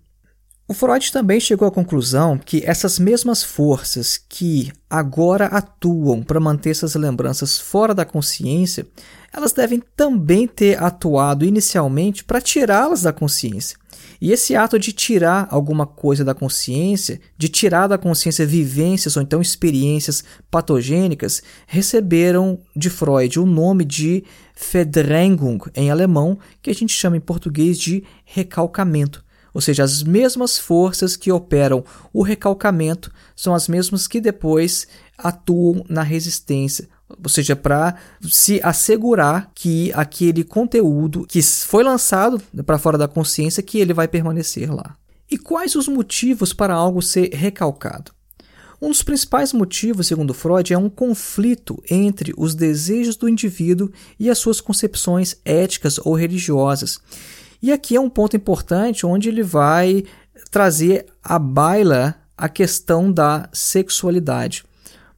O 0.69 0.75
Freud 0.75 1.13
também 1.13 1.39
chegou 1.41 1.69
à 1.69 1.71
conclusão 1.71 2.39
que 2.39 2.63
essas 2.65 2.99
mesmas 2.99 3.43
forças 3.43 4.17
que 4.17 4.73
agora 4.89 5.47
atuam 5.47 6.23
para 6.23 6.41
manter 6.41 6.71
essas 6.71 6.95
lembranças 6.95 7.59
fora 7.59 7.95
da 7.95 8.07
consciência, 8.07 8.87
elas 9.33 9.53
devem 9.53 9.83
também 9.95 10.47
ter 10.47 10.83
atuado 10.83 11.45
inicialmente 11.45 12.25
para 12.25 12.41
tirá-las 12.41 13.03
da 13.03 13.13
consciência. 13.13 13.77
E 14.23 14.31
esse 14.31 14.55
ato 14.55 14.79
de 14.79 14.93
tirar 14.93 15.49
alguma 15.51 15.85
coisa 15.85 16.25
da 16.25 16.33
consciência, 16.33 17.21
de 17.37 17.49
tirar 17.49 17.89
da 17.89 17.99
consciência 17.99 18.47
vivências 18.47 19.17
ou 19.17 19.23
então 19.25 19.43
experiências 19.43 20.23
patogênicas, 20.49 21.43
receberam 21.67 22.61
de 22.77 22.89
Freud 22.89 23.41
o 23.41 23.45
nome 23.45 23.85
de 23.85 24.23
Verdrängung 24.71 25.59
em 25.75 25.91
alemão, 25.91 26.39
que 26.63 26.71
a 26.71 26.73
gente 26.73 26.95
chama 26.95 27.17
em 27.17 27.21
português 27.21 27.77
de 27.77 28.05
recalcamento. 28.25 29.25
Ou 29.53 29.61
seja, 29.61 29.83
as 29.83 30.05
mesmas 30.05 30.57
forças 30.57 31.17
que 31.17 31.33
operam 31.33 31.85
o 32.13 32.23
recalcamento 32.23 33.13
são 33.35 33.53
as 33.53 33.67
mesmas 33.67 34.07
que 34.07 34.21
depois 34.21 34.87
atuam 35.19 35.85
na 35.89 36.05
resistência, 36.05 36.89
ou 37.23 37.29
seja, 37.29 37.57
para 37.57 37.97
se 38.23 38.61
assegurar 38.63 39.51
que 39.55 39.93
aquele 39.95 40.45
conteúdo 40.45 41.27
que 41.29 41.43
foi 41.43 41.83
lançado 41.83 42.41
para 42.65 42.79
fora 42.79 42.99
da 42.99 43.09
consciência 43.09 43.63
que 43.63 43.79
ele 43.79 43.93
vai 43.93 44.07
permanecer 44.07 44.73
lá. 44.73 44.97
E 45.31 45.39
quais 45.39 45.75
os 45.75 45.89
motivos 45.89 46.53
para 46.53 46.75
algo 46.75 47.01
ser 47.01 47.31
recalcado? 47.33 48.13
Um 48.81 48.89
dos 48.89 49.03
principais 49.03 49.53
motivos, 49.53 50.09
segundo 50.09 50.35
Freud, 50.35 50.75
é 50.75 50.77
um 50.77 50.91
conflito 50.91 51.81
entre 51.89 52.35
os 52.37 52.53
desejos 52.53 53.15
do 53.15 53.29
indivíduo 53.29 53.93
e 54.19 54.29
as 54.29 54.39
suas 54.39 54.61
concepções 54.61 55.37
éticas 55.45 55.99
ou 56.05 56.15
religiosas. 56.15 57.01
E 57.63 57.71
aqui 57.71 57.95
é 57.95 58.01
um 58.01 58.11
ponto 58.11 58.37
importante 58.37 59.07
onde 59.07 59.29
ele 59.29 59.43
vai 59.45 60.03
trazer 60.51 61.07
à 61.23 61.39
baila 61.39 62.17
a 62.37 62.49
questão 62.49 63.13
da 63.13 63.49
sexualidade. 63.53 64.65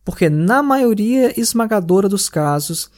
Porque 0.04 0.28
na 0.28 0.62
maioria 0.62 1.38
esmagadora 1.38 2.08
dos 2.08 2.28
casos, 2.28 2.90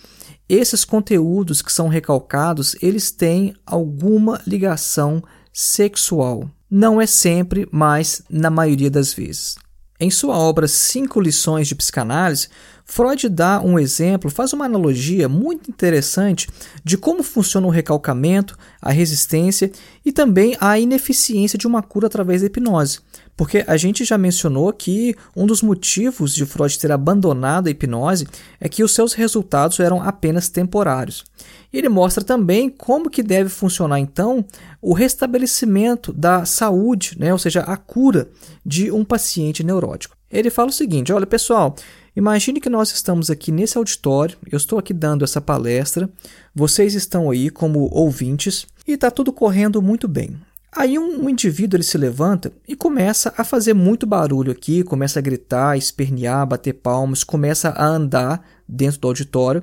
esses 0.49 0.85
conteúdos 0.85 1.63
que 1.63 1.73
são 1.73 1.89
recalcados, 1.89 2.77
eles 2.83 3.11
têm 3.11 3.55
alguma 3.65 4.41
ligação 4.47 5.23
sexual. 5.53 6.51
Não 6.71 7.01
é 7.01 7.07
sempre, 7.07 7.69
mas 7.71 8.23
na 8.29 8.51
maioria 8.51 8.91
das 8.91 9.15
vezes. 9.15 9.57
Em 9.99 10.11
sua 10.11 10.37
obra 10.37 10.69
Cinco 10.69 11.19
Lições 11.21 11.67
de 11.69 11.75
Psicanálise, 11.75 12.49
Freud 12.85 13.29
dá 13.31 13.63
um 13.63 13.79
exemplo, 13.79 14.31
faz 14.31 14.53
uma 14.53 14.67
analogia 14.67 15.27
muito 15.27 15.71
interessante 15.71 16.49
de 16.85 16.99
como 16.99 17.23
funciona 17.23 17.67
o 17.67 17.71
recalcamento, 17.71 18.59
a 18.81 18.93
resistência 18.93 19.73
e 20.05 20.13
também 20.13 20.55
a 20.61 20.79
ineficiência 20.79 21.59
de 21.59 21.67
uma 21.67 21.83
cura 21.83 22.09
através 22.09 22.43
da 22.43 22.47
hipnose. 22.47 23.01
Porque 23.37 23.65
a 23.67 23.77
gente 23.77 24.05
já 24.05 24.17
mencionou 24.17 24.73
que 24.73 25.15
um 25.37 25.47
dos 25.47 25.61
motivos 25.61 26.35
de 26.35 26.47
Freud 26.47 26.79
ter 26.79 26.91
abandonado 26.91 27.67
a 27.67 27.71
hipnose 27.71 28.27
é 28.59 28.69
que 28.69 28.83
os 28.83 28.95
seus 28.95 29.13
resultados 29.13 29.79
eram 29.79 30.03
apenas 30.03 30.49
temporários. 30.49 31.23
Ele 31.71 31.89
mostra 31.89 32.25
também 32.25 32.71
como 32.71 33.11
que 33.11 33.23
deve 33.23 33.51
funcionar 33.51 34.01
então 34.01 34.45
o 34.81 34.95
restabelecimento 34.95 36.13
da 36.13 36.47
saúde, 36.47 37.17
né, 37.19 37.33
ou 37.33 37.39
seja, 37.39 37.61
a 37.61 37.77
cura 37.77 38.29
de 38.65 38.91
um 38.91 39.05
paciente 39.05 39.63
neurótico. 39.63 40.17
Ele 40.31 40.49
fala 40.49 40.71
o 40.71 40.73
seguinte: 40.73 41.13
olha 41.13 41.27
pessoal, 41.27 41.77
imagine 42.17 42.61
que 42.61 42.71
nós 42.71 42.91
estamos 42.91 43.29
aqui 43.29 43.53
nesse 43.53 43.77
auditório, 43.77 44.39
eu 44.51 44.57
estou 44.57 44.79
aqui 44.79 44.95
dando 44.95 45.25
essa 45.25 45.41
palestra, 45.41 46.09
vocês 46.55 46.95
estão 46.95 47.31
aí 47.31 47.51
como 47.51 47.91
ouvintes 47.93 48.67
e 48.89 48.93
está 48.93 49.11
tudo 49.11 49.31
correndo 49.33 49.83
muito 49.83 50.09
bem. 50.09 50.37
Aí 50.77 50.99
um, 50.99 51.25
um, 51.25 51.31
indivíduo 51.31 51.79
ele 51.79 51.83
se 51.83 51.97
levanta 51.97 52.53
e 52.69 52.77
começa 52.77 53.33
a 53.35 53.43
fazer 53.43 53.73
muito 53.73 54.07
barulho 54.07 54.53
aqui, 54.53 54.85
começa 54.85 55.19
a 55.19 55.23
gritar, 55.23 55.79
espernear, 55.79 56.47
bater 56.47 56.75
palmas, 56.75 57.25
começa 57.25 57.71
a 57.71 57.87
andar 57.87 58.47
dentro 58.69 59.01
do 59.01 59.09
auditório. 59.09 59.63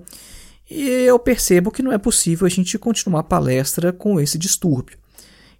E 0.67 0.81
eu 0.81 1.19
percebo 1.19 1.69
que 1.69 1.83
não 1.83 1.91
é 1.91 1.99
possível 1.99 2.47
a 2.47 2.49
gente 2.49 2.79
continuar 2.79 3.19
a 3.19 3.23
palestra 3.23 3.93
com 3.93 4.19
esse 4.19 4.39
distúrbio. 4.39 4.97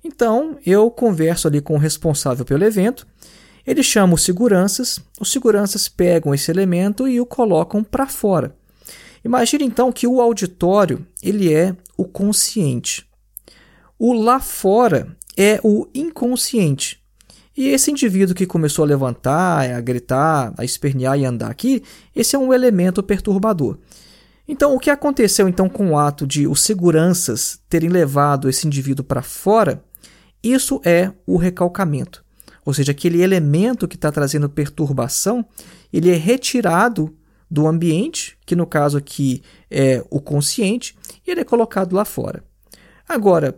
Então 0.04 0.58
eu 0.66 0.90
converso 0.90 1.48
ali 1.48 1.62
com 1.62 1.76
o 1.76 1.80
responsável 1.80 2.44
pelo 2.44 2.64
evento, 2.64 3.06
ele 3.66 3.84
chama 3.84 4.16
os 4.16 4.24
seguranças, 4.24 5.00
os 5.20 5.32
seguranças 5.32 5.88
pegam 5.88 6.34
esse 6.34 6.50
elemento 6.50 7.08
e 7.08 7.22
o 7.22 7.28
colocam 7.28 7.84
para 7.84 8.08
fora. 8.08 8.56
Imagine 9.24 9.66
então 9.66 9.92
que 9.92 10.08
o 10.08 10.20
auditório 10.20 11.06
ele 11.22 11.54
é 11.54 11.76
o 11.96 12.06
consciente. 12.06 13.08
O 14.00 14.14
lá 14.14 14.40
fora 14.40 15.16
é 15.38 15.60
o 15.64 15.88
inconsciente. 15.94 17.02
E 17.56 17.68
esse 17.68 17.92
indivíduo 17.92 18.36
que 18.36 18.48
começou 18.48 18.84
a 18.84 18.88
levantar, 18.88 19.70
a 19.70 19.80
gritar, 19.80 20.54
a 20.58 20.66
espernear 20.66 21.18
e 21.20 21.26
andar 21.26 21.52
aqui, 21.52 21.84
esse 22.16 22.36
é 22.36 22.40
um 22.40 22.52
elemento 22.52 23.04
perturbador. 23.04 23.78
Então, 24.48 24.76
o 24.76 24.80
que 24.80 24.90
aconteceu 24.90 25.48
então 25.48 25.70
com 25.70 25.92
o 25.92 25.98
ato 25.98 26.28
de 26.28 26.48
os 26.48 26.62
seguranças 26.62 27.60
terem 27.70 27.90
levado 27.90 28.50
esse 28.50 28.68
indivíduo 28.68 29.06
para 29.06 29.22
fora? 29.22 29.84
Isso 30.44 30.82
é 30.84 31.12
o 31.26 31.38
recalcamento. 31.38 32.24
Ou 32.66 32.74
seja, 32.74 32.92
aquele 32.92 33.22
elemento 33.22 33.88
que 33.88 33.96
está 33.96 34.12
trazendo 34.12 34.50
perturbação, 34.50 35.46
ele 35.92 36.10
é 36.10 36.16
retirado 36.16 37.16
do 37.50 37.68
ambiente, 37.68 38.38
que 38.46 38.56
no 38.56 38.66
caso 38.66 38.98
aqui 38.98 39.44
é 39.70 40.04
o 40.10 40.20
consciente, 40.20 40.98
e 41.26 41.32
ele 41.32 41.42
é 41.42 41.46
colocado 41.46 41.94
lá 41.94 42.04
fora. 42.04 42.44
Agora, 43.08 43.58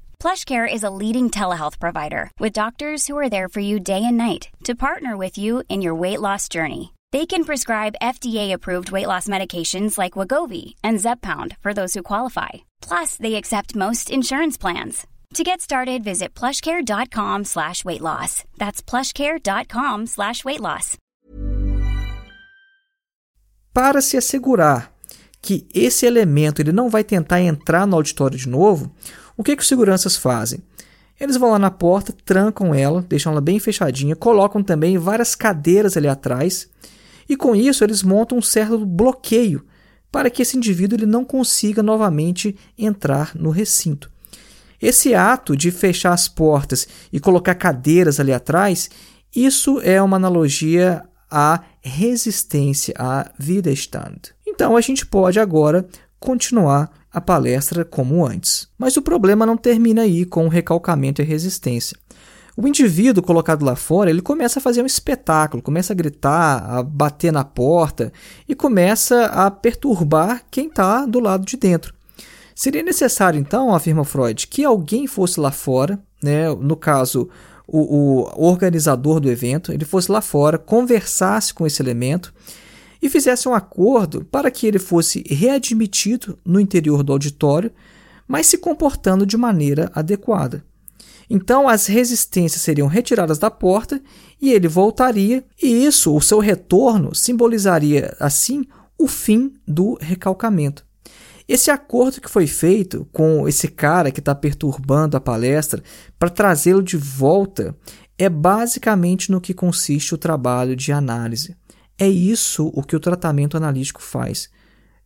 PlushCare 0.21 0.71
is 0.71 0.83
a 0.83 0.91
leading 0.91 1.31
telehealth 1.31 1.79
provider 1.79 2.29
with 2.37 2.53
doctors 2.53 3.07
who 3.07 3.17
are 3.17 3.27
there 3.27 3.49
for 3.49 3.59
you 3.59 3.79
day 3.79 4.03
and 4.05 4.17
night 4.17 4.49
to 4.65 4.75
partner 4.75 5.17
with 5.17 5.35
you 5.35 5.63
in 5.67 5.81
your 5.81 5.95
weight 5.95 6.21
loss 6.21 6.47
journey. 6.47 6.93
They 7.11 7.25
can 7.25 7.43
prescribe 7.43 7.95
FDA-approved 7.99 8.91
weight 8.91 9.07
loss 9.07 9.27
medications 9.27 9.97
like 9.97 10.13
Wagovi 10.13 10.75
and 10.83 10.99
Zepbound 10.99 11.57
for 11.57 11.73
those 11.73 11.95
who 11.95 12.03
qualify. 12.03 12.49
Plus, 12.81 13.15
they 13.15 13.33
accept 13.33 13.75
most 13.75 14.11
insurance 14.11 14.59
plans. 14.59 15.07
To 15.33 15.43
get 15.43 15.59
started, 15.59 16.03
visit 16.03 16.35
plushcare.com 16.35 17.45
slash 17.45 17.83
weight 17.83 18.01
loss. 18.01 18.43
That's 18.59 18.83
plushcare.com 18.83 20.05
slash 20.05 20.45
weight 20.45 20.61
loss. 20.61 20.97
Para 23.73 24.01
se 24.03 24.17
assegurar 24.17 24.93
que 25.41 25.65
esse 25.73 26.05
elemento 26.05 26.61
ele 26.61 26.71
não 26.71 26.89
vai 26.89 27.03
tentar 27.03 27.41
entrar 27.41 27.87
no 27.87 27.95
auditório 27.95 28.37
de 28.37 28.47
novo, 28.47 28.93
o 29.37 29.43
que, 29.43 29.55
que 29.55 29.61
os 29.61 29.67
seguranças 29.67 30.15
fazem? 30.15 30.59
Eles 31.19 31.37
vão 31.37 31.51
lá 31.51 31.59
na 31.59 31.69
porta, 31.69 32.13
trancam 32.25 32.73
ela, 32.73 33.05
deixam 33.07 33.31
ela 33.31 33.41
bem 33.41 33.59
fechadinha, 33.59 34.15
colocam 34.15 34.63
também 34.63 34.97
várias 34.97 35.35
cadeiras 35.35 35.95
ali 35.95 36.07
atrás 36.07 36.67
e 37.29 37.37
com 37.37 37.55
isso 37.55 37.83
eles 37.83 38.01
montam 38.01 38.39
um 38.39 38.41
certo 38.41 38.85
bloqueio 38.85 39.63
para 40.11 40.29
que 40.29 40.41
esse 40.41 40.57
indivíduo 40.57 40.97
ele 40.97 41.05
não 41.05 41.23
consiga 41.23 41.81
novamente 41.81 42.57
entrar 42.77 43.33
no 43.35 43.49
recinto. 43.49 44.11
Esse 44.81 45.13
ato 45.13 45.55
de 45.55 45.71
fechar 45.71 46.11
as 46.11 46.27
portas 46.27 46.87
e 47.13 47.19
colocar 47.19 47.53
cadeiras 47.55 48.19
ali 48.19 48.33
atrás, 48.33 48.89
isso 49.33 49.79
é 49.81 50.01
uma 50.01 50.17
analogia 50.17 51.03
à 51.29 51.61
resistência, 51.81 52.93
à 52.97 53.31
Widerstand. 53.39 54.33
Então 54.45 54.75
a 54.75 54.81
gente 54.81 55.05
pode 55.05 55.39
agora 55.39 55.87
continuar 56.19 56.91
a 57.13 57.19
palestra 57.19 57.83
como 57.83 58.25
antes. 58.25 58.67
Mas 58.77 58.95
o 58.97 59.01
problema 59.01 59.45
não 59.45 59.57
termina 59.57 60.03
aí 60.03 60.25
com 60.25 60.45
o 60.45 60.49
recalcamento 60.49 61.21
e 61.21 61.25
resistência. 61.25 61.97
O 62.55 62.67
indivíduo 62.67 63.23
colocado 63.23 63.63
lá 63.63 63.75
fora, 63.75 64.09
ele 64.09 64.21
começa 64.21 64.59
a 64.59 64.61
fazer 64.61 64.81
um 64.81 64.85
espetáculo, 64.85 65.63
começa 65.63 65.93
a 65.93 65.95
gritar, 65.95 66.63
a 66.69 66.83
bater 66.83 67.31
na 67.31 67.43
porta 67.43 68.11
e 68.47 68.53
começa 68.53 69.25
a 69.25 69.49
perturbar 69.49 70.43
quem 70.51 70.67
está 70.67 71.05
do 71.05 71.19
lado 71.19 71.45
de 71.45 71.57
dentro. 71.57 71.93
Seria 72.53 72.83
necessário, 72.83 73.39
então, 73.39 73.73
afirma 73.73 74.03
Freud, 74.03 74.47
que 74.47 74.63
alguém 74.63 75.07
fosse 75.07 75.39
lá 75.39 75.51
fora, 75.51 75.97
né, 76.21 76.53
no 76.53 76.75
caso, 76.75 77.29
o, 77.65 78.27
o 78.35 78.45
organizador 78.45 79.19
do 79.19 79.31
evento, 79.31 79.71
ele 79.71 79.85
fosse 79.85 80.11
lá 80.11 80.21
fora, 80.21 80.57
conversasse 80.57 81.53
com 81.53 81.65
esse 81.65 81.81
elemento 81.81 82.33
e 83.01 83.09
fizesse 83.09 83.49
um 83.49 83.53
acordo 83.53 84.23
para 84.25 84.51
que 84.51 84.67
ele 84.67 84.79
fosse 84.79 85.23
readmitido 85.27 86.37
no 86.45 86.59
interior 86.59 87.03
do 87.03 87.11
auditório, 87.11 87.71
mas 88.27 88.47
se 88.47 88.57
comportando 88.57 89.25
de 89.25 89.35
maneira 89.35 89.91
adequada. 89.93 90.63
Então 91.29 91.67
as 91.67 91.87
resistências 91.87 92.61
seriam 92.61 92.87
retiradas 92.87 93.39
da 93.39 93.49
porta 93.49 94.01
e 94.41 94.51
ele 94.51 94.67
voltaria, 94.67 95.45
e 95.61 95.85
isso, 95.85 96.13
o 96.15 96.21
seu 96.21 96.39
retorno, 96.39 97.15
simbolizaria 97.15 98.15
assim 98.19 98.65
o 98.97 99.07
fim 99.07 99.53
do 99.67 99.97
recalcamento. 99.99 100.85
Esse 101.47 101.71
acordo 101.71 102.21
que 102.21 102.29
foi 102.29 102.47
feito 102.47 103.07
com 103.11 103.47
esse 103.47 103.67
cara 103.67 104.11
que 104.11 104.19
está 104.19 104.33
perturbando 104.35 105.17
a 105.17 105.21
palestra 105.21 105.83
para 106.17 106.29
trazê-lo 106.29 106.83
de 106.83 106.95
volta 106.95 107.75
é 108.17 108.29
basicamente 108.29 109.31
no 109.31 109.41
que 109.41 109.53
consiste 109.53 110.13
o 110.13 110.17
trabalho 110.17 110.75
de 110.75 110.91
análise. 110.91 111.55
É 112.01 112.09
isso 112.09 112.71
o 112.73 112.81
que 112.81 112.95
o 112.95 112.99
tratamento 112.99 113.55
analítico 113.55 114.01
faz. 114.01 114.49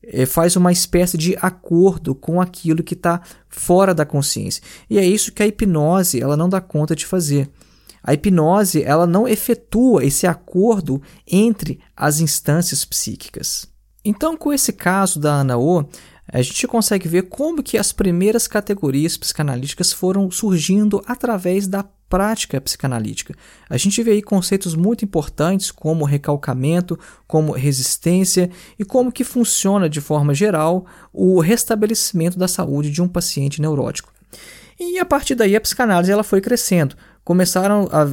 É, 0.02 0.26
faz 0.26 0.56
uma 0.56 0.72
espécie 0.72 1.18
de 1.18 1.36
acordo 1.42 2.16
com 2.16 2.40
aquilo 2.40 2.82
que 2.82 2.94
está 2.94 3.22
fora 3.50 3.94
da 3.94 4.06
consciência. 4.06 4.64
E 4.90 4.98
é 4.98 5.06
isso 5.06 5.34
que 5.34 5.44
a 5.44 5.46
hipnose 5.46 6.22
ela 6.22 6.38
não 6.38 6.48
dá 6.48 6.62
conta 6.62 6.96
de 6.96 7.06
fazer. 7.06 7.50
A 8.02 8.14
hipnose 8.14 8.82
ela 8.82 9.06
não 9.06 9.28
efetua 9.28 10.06
esse 10.06 10.26
acordo 10.26 11.02
entre 11.30 11.82
as 11.98 12.22
instâncias 12.22 12.86
psíquicas. 12.86 13.68
Então, 14.06 14.38
com 14.38 14.54
esse 14.54 14.72
caso 14.72 15.20
da 15.20 15.34
Ana 15.34 15.58
O, 15.58 15.84
a 16.32 16.42
gente 16.42 16.66
consegue 16.66 17.10
ver 17.10 17.24
como 17.24 17.62
que 17.62 17.78
as 17.78 17.92
primeiras 17.92 18.48
categorias 18.48 19.18
psicanalíticas 19.18 19.92
foram 19.92 20.32
surgindo 20.32 21.04
através 21.06 21.68
da 21.68 21.84
prática 22.10 22.62
psicanalítica. 22.62 23.36
A 23.70 23.78
gente 23.78 24.02
vê 24.04 24.12
aí 24.12 24.22
conceitos 24.22 24.76
muito 24.76 25.04
importantes 25.04 25.72
como 25.72 26.06
recalcamento, 26.06 27.00
como 27.28 27.52
resistência 27.52 28.50
e 28.78 28.86
como 28.86 29.12
que 29.12 29.24
funciona 29.24 29.90
de 29.90 30.02
forma 30.02 30.34
geral 30.34 30.86
o 31.12 31.40
restabelecimento 31.40 32.38
da 32.38 32.48
saúde 32.48 32.92
de 32.92 33.02
um 33.02 33.08
paciente 33.08 33.62
neurótico. 33.62 34.14
E 34.80 35.00
a 35.00 35.06
partir 35.06 35.36
daí 35.36 35.56
a 35.56 35.62
psicanálise 35.62 36.12
ela 36.12 36.24
foi 36.24 36.42
crescendo. 36.42 36.96
Começaram 37.24 37.88
a 37.92 38.08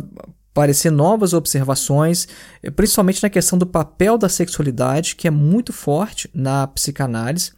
aparecer 0.52 0.90
novas 0.90 1.32
observações, 1.32 2.28
principalmente 2.76 3.22
na 3.22 3.30
questão 3.30 3.58
do 3.58 3.66
papel 3.66 4.18
da 4.18 4.28
sexualidade, 4.28 5.16
que 5.16 5.26
é 5.26 5.30
muito 5.30 5.72
forte 5.72 6.30
na 6.34 6.66
psicanálise. 6.66 7.52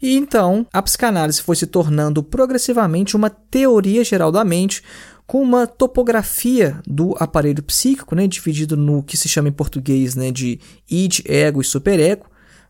E 0.00 0.16
então 0.16 0.66
a 0.72 0.82
psicanálise 0.82 1.42
foi 1.42 1.54
se 1.56 1.66
tornando 1.66 2.22
progressivamente 2.22 3.14
uma 3.14 3.28
teoria 3.28 4.02
geral 4.02 4.32
da 4.32 4.44
mente, 4.44 4.82
com 5.28 5.42
uma 5.42 5.66
topografia 5.66 6.80
do 6.86 7.14
aparelho 7.18 7.62
psíquico, 7.62 8.14
né, 8.14 8.26
dividido 8.26 8.78
no 8.78 9.02
que 9.02 9.14
se 9.14 9.28
chama 9.28 9.50
em 9.50 9.52
português 9.52 10.14
né, 10.14 10.32
de 10.32 10.58
id, 10.90 11.20
ego 11.26 11.60
e 11.60 11.64
superego, 11.64 12.24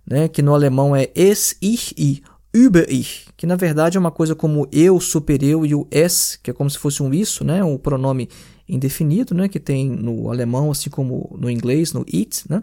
né, 0.04 0.26
que 0.26 0.42
no 0.42 0.52
alemão 0.52 0.94
é 0.94 1.08
es, 1.14 1.56
ich 1.62 1.94
e 1.96 2.20
über-ich, 2.52 3.28
que 3.36 3.46
na 3.46 3.54
verdade 3.54 3.96
é 3.96 4.00
uma 4.00 4.10
coisa 4.10 4.34
como 4.34 4.66
eu, 4.72 4.98
supereu 4.98 5.64
e 5.64 5.72
o 5.72 5.86
es, 5.88 6.36
que 6.42 6.50
é 6.50 6.52
como 6.52 6.68
se 6.68 6.76
fosse 6.78 7.00
um 7.00 7.14
isso, 7.14 7.44
né, 7.44 7.62
um 7.62 7.78
pronome 7.78 8.28
indefinido, 8.68 9.36
né, 9.36 9.48
que 9.48 9.60
tem 9.60 9.88
no 9.88 10.28
alemão, 10.28 10.72
assim 10.72 10.90
como 10.90 11.36
no 11.40 11.48
inglês, 11.48 11.92
no 11.92 12.04
it, 12.12 12.42
né. 12.50 12.60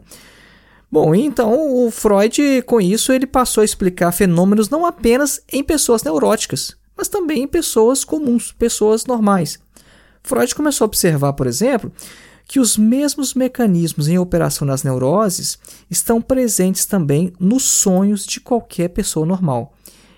Bom, 0.91 1.15
então 1.15 1.85
o 1.85 1.89
Freud, 1.89 2.63
com 2.63 2.81
isso, 2.81 3.13
ele 3.13 3.25
passou 3.25 3.61
a 3.61 3.65
explicar 3.65 4.11
fenômenos 4.11 4.69
não 4.69 4.85
apenas 4.85 5.41
em 5.53 5.63
pessoas 5.63 6.03
neuróticas, 6.03 6.75
mas 6.97 7.07
também 7.07 7.43
em 7.43 7.47
pessoas 7.47 8.03
comuns, 8.03 8.51
pessoas 8.51 9.05
normais. 9.05 9.63
Freud 10.25 10.55
começou 10.55 10.85
a 10.85 10.87
observar, 10.87 11.33
por 11.33 11.45
exemplo, 11.45 11.91
que 12.47 12.59
os 12.59 12.77
mesmos 12.77 13.35
mecanismos 13.35 14.07
em 14.07 14.17
operação 14.17 14.67
nas 14.67 14.83
neuroses 14.83 15.57
estão 15.89 16.21
presentes 16.21 16.85
também 16.85 17.31
nos 17.39 17.63
sonhos 17.63 18.25
de 18.25 18.39
qualquer 18.39 18.89
pessoa 18.89 19.25
normal. 19.25 19.73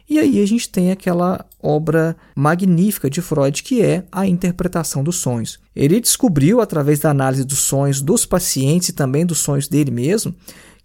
E 0.10 0.18
aí 0.20 0.42
a 0.42 0.46
gente 0.46 0.70
tem 0.70 0.92
aquela 0.92 1.46
obra 1.62 2.16
magnífica 2.34 3.10
de 3.10 3.22
Freud 3.22 3.62
que 3.62 3.82
é 3.82 4.06
a 4.10 4.26
interpretação 4.26 5.04
dos 5.04 5.18
sonhos. 5.18 5.60
Ele 5.76 6.00
descobriu, 6.00 6.62
através 6.62 7.00
da 7.00 7.10
análise 7.10 7.44
dos 7.44 7.60
sonhos 7.60 8.02
dos 8.02 8.26
pacientes 8.26 8.90
e 8.90 8.94
também 8.94 9.26
dos 9.26 9.40
sonhos 9.40 9.68
dele 9.68 9.92
mesmo, 9.92 10.34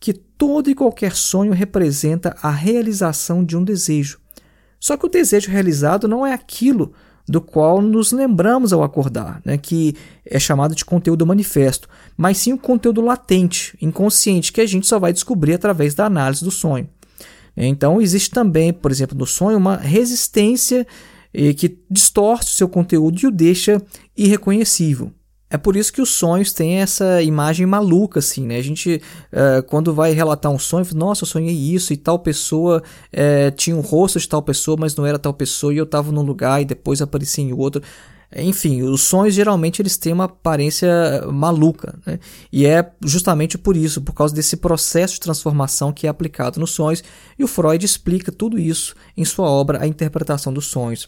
que 0.00 0.12
todo 0.12 0.68
e 0.68 0.74
qualquer 0.74 1.14
sonho 1.14 1.52
representa 1.52 2.36
a 2.42 2.50
realização 2.50 3.44
de 3.44 3.56
um 3.56 3.62
desejo. 3.62 4.18
Só 4.80 4.96
que 4.96 5.06
o 5.06 5.08
desejo 5.08 5.48
realizado 5.48 6.08
não 6.08 6.26
é 6.26 6.32
aquilo 6.32 6.92
do 7.28 7.40
qual 7.40 7.80
nos 7.80 8.12
lembramos 8.12 8.72
ao 8.72 8.82
acordar, 8.82 9.40
né, 9.44 9.56
que 9.56 9.94
é 10.24 10.38
chamado 10.38 10.74
de 10.74 10.84
conteúdo 10.84 11.26
manifesto, 11.26 11.88
mas 12.16 12.38
sim 12.38 12.52
o 12.52 12.58
conteúdo 12.58 13.00
latente, 13.00 13.76
inconsciente, 13.80 14.52
que 14.52 14.60
a 14.60 14.66
gente 14.66 14.86
só 14.86 14.98
vai 14.98 15.12
descobrir 15.12 15.54
através 15.54 15.94
da 15.94 16.06
análise 16.06 16.44
do 16.44 16.50
sonho. 16.50 16.88
Então, 17.56 18.00
existe 18.00 18.30
também, 18.30 18.72
por 18.72 18.90
exemplo, 18.90 19.16
no 19.16 19.26
sonho, 19.26 19.58
uma 19.58 19.76
resistência 19.76 20.86
eh, 21.34 21.52
que 21.52 21.78
distorce 21.90 22.48
o 22.48 22.54
seu 22.54 22.68
conteúdo 22.68 23.20
e 23.22 23.26
o 23.26 23.30
deixa 23.30 23.80
irreconhecível. 24.16 25.12
É 25.52 25.58
por 25.58 25.76
isso 25.76 25.92
que 25.92 26.00
os 26.00 26.08
sonhos 26.08 26.50
têm 26.50 26.76
essa 26.76 27.20
imagem 27.20 27.66
maluca, 27.66 28.20
assim, 28.20 28.46
né? 28.46 28.56
A 28.56 28.62
gente, 28.62 29.02
uh, 29.30 29.62
quando 29.64 29.92
vai 29.92 30.12
relatar 30.12 30.50
um 30.50 30.58
sonho, 30.58 30.82
fala, 30.82 30.98
nossa, 30.98 31.24
eu 31.24 31.28
sonhei 31.28 31.54
isso 31.54 31.92
e 31.92 31.96
tal 31.98 32.18
pessoa 32.18 32.82
uh, 33.12 33.50
tinha 33.54 33.76
um 33.76 33.82
rosto 33.82 34.18
de 34.18 34.26
tal 34.26 34.40
pessoa, 34.40 34.78
mas 34.80 34.96
não 34.96 35.04
era 35.04 35.18
tal 35.18 35.34
pessoa 35.34 35.74
e 35.74 35.76
eu 35.76 35.84
estava 35.84 36.10
num 36.10 36.22
lugar 36.22 36.62
e 36.62 36.64
depois 36.64 37.02
aparecia 37.02 37.44
em 37.44 37.52
outro. 37.52 37.82
Enfim, 38.34 38.80
os 38.80 39.02
sonhos 39.02 39.34
geralmente 39.34 39.82
eles 39.82 39.98
têm 39.98 40.14
uma 40.14 40.24
aparência 40.24 40.88
maluca, 41.30 41.98
né? 42.06 42.18
E 42.50 42.64
é 42.64 42.90
justamente 43.04 43.58
por 43.58 43.76
isso, 43.76 44.00
por 44.00 44.14
causa 44.14 44.34
desse 44.34 44.56
processo 44.56 45.14
de 45.14 45.20
transformação 45.20 45.92
que 45.92 46.06
é 46.06 46.10
aplicado 46.10 46.58
nos 46.58 46.70
sonhos, 46.70 47.04
e 47.38 47.44
o 47.44 47.46
Freud 47.46 47.84
explica 47.84 48.32
tudo 48.32 48.58
isso 48.58 48.94
em 49.14 49.24
sua 49.26 49.50
obra 49.50 49.82
A 49.82 49.86
Interpretação 49.86 50.50
dos 50.50 50.68
Sonhos. 50.68 51.06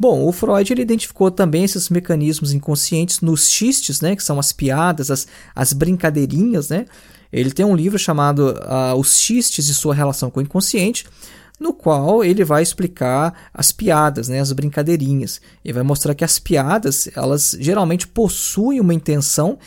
Bom, 0.00 0.26
o 0.26 0.32
Freud 0.32 0.72
ele 0.72 0.80
identificou 0.80 1.30
também 1.30 1.62
esses 1.62 1.90
mecanismos 1.90 2.54
inconscientes 2.54 3.20
nos 3.20 3.50
xistes, 3.50 4.00
né, 4.00 4.16
que 4.16 4.24
são 4.24 4.38
as 4.38 4.50
piadas, 4.50 5.10
as, 5.10 5.26
as 5.54 5.74
brincadeirinhas, 5.74 6.70
né? 6.70 6.86
Ele 7.30 7.50
tem 7.50 7.66
um 7.66 7.76
livro 7.76 7.98
chamado 7.98 8.54
uh, 8.54 8.98
Os 8.98 9.18
Xistes 9.18 9.68
e 9.68 9.74
Sua 9.74 9.94
Relação 9.94 10.30
com 10.30 10.40
o 10.40 10.42
Inconsciente, 10.42 11.04
no 11.60 11.74
qual 11.74 12.24
ele 12.24 12.42
vai 12.44 12.62
explicar 12.62 13.50
as 13.52 13.72
piadas, 13.72 14.26
né, 14.26 14.40
as 14.40 14.50
brincadeirinhas. 14.52 15.38
Ele 15.62 15.74
vai 15.74 15.82
mostrar 15.82 16.14
que 16.14 16.24
as 16.24 16.38
piadas, 16.38 17.10
elas 17.14 17.54
geralmente 17.60 18.08
possuem 18.08 18.80
uma 18.80 18.94
intenção 18.94 19.58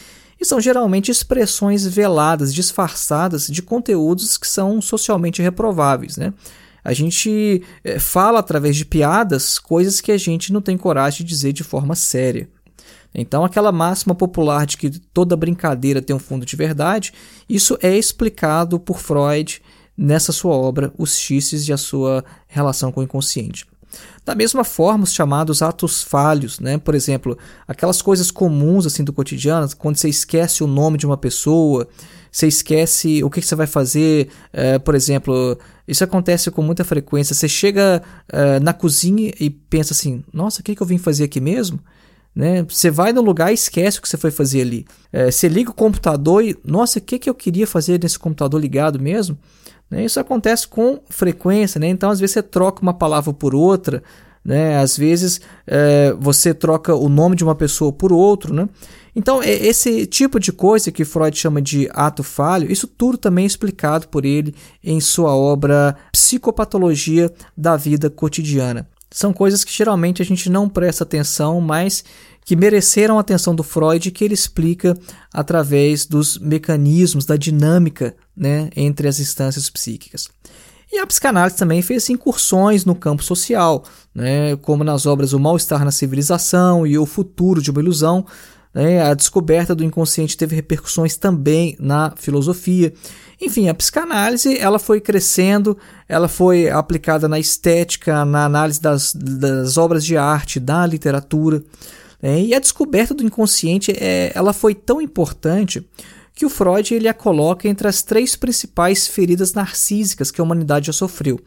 e 0.42 0.44
são 0.44 0.60
geralmente 0.60 1.12
expressões 1.12 1.86
veladas, 1.86 2.52
disfarçadas 2.52 3.46
de 3.46 3.62
conteúdos 3.62 4.36
que 4.40 4.48
são 4.48 4.82
socialmente 4.82 5.44
reprováveis, 5.44 6.18
né? 6.18 6.34
A 6.84 6.94
gente 6.94 7.64
é, 7.84 8.00
fala 8.00 8.40
através 8.40 8.76
de 8.76 8.86
piadas 8.86 9.58
coisas 9.58 10.02
que 10.02 10.12
a 10.12 10.18
gente 10.18 10.52
não 10.52 10.62
tem 10.62 10.78
coragem 10.78 11.20
de 11.20 11.30
dizer 11.30 11.54
de 11.54 11.64
forma 11.64 11.96
séria. 11.96 12.50
Então, 13.16 13.46
aquela 13.46 13.72
máxima 13.72 14.16
popular 14.16 14.66
de 14.66 14.76
que 14.76 14.90
toda 14.90 15.38
brincadeira 15.38 16.02
tem 16.02 16.16
um 16.16 16.20
fundo 16.20 16.46
de 16.46 16.56
verdade, 16.56 17.14
isso 17.48 17.78
é 17.82 17.96
explicado 17.96 18.80
por 18.80 19.00
Freud 19.00 19.62
nessa 19.96 20.32
sua 20.32 20.56
obra, 20.56 20.92
Os 20.98 21.16
Xistes 21.16 21.68
e 21.68 21.74
a 21.74 21.78
sua 21.78 22.26
relação 22.48 22.92
com 22.92 23.02
o 23.02 23.04
inconsciente. 23.04 23.68
Da 24.26 24.34
mesma 24.34 24.64
forma, 24.64 25.04
os 25.04 25.14
chamados 25.14 25.62
atos 25.62 26.02
falhos, 26.02 26.60
né? 26.60 26.78
por 26.78 26.96
exemplo, 26.96 27.38
aquelas 27.68 28.02
coisas 28.02 28.32
comuns 28.32 28.86
assim 28.86 29.04
do 29.04 29.12
cotidiano, 29.12 29.68
quando 29.78 29.98
você 29.98 30.08
esquece 30.08 30.64
o 30.64 30.68
nome 30.68 30.98
de 30.98 31.06
uma 31.06 31.18
pessoa, 31.18 31.88
você 32.32 32.48
esquece 32.48 33.24
o 33.24 33.30
que, 33.30 33.42
você 33.42 33.54
vai 33.54 33.68
fazer, 33.68 34.30
é, 34.52 34.80
por 34.80 34.96
exemplo, 34.96 35.58
isso 35.88 36.04
acontece 36.04 36.50
com 36.50 36.64
muita 36.64 36.84
frequência. 36.84 37.36
Você 37.36 37.48
chega 37.48 38.02
é, 38.28 38.60
na 38.60 38.74
cozinha 38.74 39.32
e 39.40 39.52
pensa 39.52 39.94
assim: 39.94 40.24
nossa, 40.34 40.62
o 40.62 40.64
que, 40.64 40.76
que 40.76 40.82
eu 40.82 40.88
vim 40.88 40.98
fazer 40.98 41.26
aqui 41.26 41.40
mesmo? 41.40 41.80
Né? 42.36 42.66
Você 42.68 42.90
vai 42.90 43.14
no 43.14 43.22
lugar 43.22 43.52
e 43.52 43.54
esquece 43.54 44.00
o 44.00 44.02
que 44.02 44.10
você 44.10 44.18
foi 44.18 44.32
fazer 44.32 44.62
ali. 44.62 44.86
É, 45.12 45.30
você 45.30 45.48
liga 45.48 45.70
o 45.70 45.74
computador 45.76 46.44
e, 46.44 46.58
nossa, 46.66 46.98
o 46.98 47.02
que, 47.02 47.20
que 47.20 47.30
eu 47.30 47.36
queria 47.36 47.68
fazer 47.68 48.02
nesse 48.02 48.18
computador 48.18 48.60
ligado 48.60 49.00
mesmo? 49.00 49.38
Né? 49.94 50.06
Isso 50.06 50.20
acontece 50.20 50.68
com 50.68 51.00
frequência, 51.08 51.80
né? 51.80 51.88
então 51.88 52.10
às 52.10 52.20
vezes 52.20 52.34
você 52.34 52.42
troca 52.42 52.82
uma 52.82 52.96
palavra 52.96 53.32
por 53.32 53.54
outra, 53.54 54.02
né? 54.44 54.80
às 54.80 54.98
vezes 54.98 55.40
é, 55.68 56.12
você 56.20 56.52
troca 56.52 56.96
o 56.96 57.08
nome 57.08 57.36
de 57.36 57.44
uma 57.44 57.54
pessoa 57.54 57.94
por 57.94 58.12
outro. 58.12 58.52
Né? 58.52 58.68
Então, 59.16 59.44
esse 59.44 60.08
tipo 60.08 60.40
de 60.40 60.52
coisa 60.52 60.92
que 60.92 61.06
Freud 61.06 61.38
chama 61.38 61.62
de 61.62 61.88
ato 61.94 62.24
falho, 62.24 62.72
isso 62.72 62.88
tudo 62.88 63.20
também 63.20 63.44
é 63.44 63.46
explicado 63.46 64.08
por 64.08 64.26
ele 64.26 64.56
em 64.84 65.00
sua 65.00 65.36
obra 65.36 65.96
Psicopatologia 66.12 67.32
da 67.56 67.78
Vida 67.78 68.10
Cotidiana. 68.10 68.88
São 69.12 69.32
coisas 69.32 69.64
que 69.64 69.72
geralmente 69.72 70.24
a 70.24 70.26
gente 70.26 70.50
não 70.50 70.68
presta 70.68 71.04
atenção, 71.04 71.62
mas 71.62 72.04
que 72.46 72.56
mereceram 72.56 73.18
a 73.18 73.22
atenção 73.22 73.56
do 73.56 73.64
Freud, 73.64 74.12
que 74.12 74.24
ele 74.24 74.34
explica 74.34 74.98
através 75.34 76.06
dos 76.06 76.38
mecanismos, 76.38 77.26
da 77.26 77.36
dinâmica 77.36 78.16
né, 78.36 78.70
entre 78.76 79.08
as 79.08 79.20
instâncias 79.20 79.70
psíquicas. 79.70 80.30
E 80.92 81.00
a 81.00 81.08
psicanálise 81.08 81.58
também 81.58 81.82
fez 81.82 82.10
incursões 82.10 82.86
no 82.86 82.94
campo 82.94 83.24
social, 83.24 83.84
né, 84.14 84.56
como 84.58 84.84
nas 84.84 85.06
obras 85.06 85.34
O 85.34 85.40
Mal-Estar 85.40 85.84
na 85.84 85.92
Civilização 85.92 86.86
e 86.86 86.98
O 86.98 87.06
Futuro 87.06 87.62
de 87.62 87.72
uma 87.72 87.82
Ilusão, 87.82 88.26
né? 88.74 89.04
A 89.04 89.14
descoberta 89.14 89.76
do 89.76 89.84
inconsciente 89.84 90.36
teve 90.36 90.56
repercussões 90.56 91.16
também 91.16 91.76
na 91.80 92.14
filosofia. 92.16 92.92
Enfim, 93.40 93.70
a 93.70 93.74
psicanálise 93.74 94.58
ela 94.58 94.80
foi 94.80 95.00
crescendo, 95.00 95.78
ela 96.10 96.28
foi 96.28 96.70
aplicada 96.70 97.28
na 97.28 97.40
estética, 97.40 98.26
na 98.26 98.46
análise 98.46 98.82
das, 98.82 99.14
das 99.14 99.78
obras 99.78 100.04
de 100.04 100.18
arte, 100.18 100.60
da 100.60 100.86
literatura. 100.88 101.64
Né? 102.24 102.42
E 102.42 102.56
a 102.56 102.60
descoberta 102.60 103.14
do 103.14 103.26
inconsciente 103.26 103.92
é, 103.92 104.32
ela 104.34 104.54
foi 104.54 104.74
tão 104.74 105.02
importante 105.02 105.86
que 106.34 106.46
o 106.46 106.50
Freud 106.50 106.96
ele 106.96 107.10
a 107.10 107.14
coloca 107.14 107.68
entre 107.68 107.86
as 107.86 108.02
três 108.02 108.34
principais 108.34 109.08
feridas 109.10 109.54
narcísicas 109.54 110.32
que 110.32 110.40
a 110.40 110.44
humanidade 110.44 110.88
já 110.88 110.94
sofreu. 110.94 111.38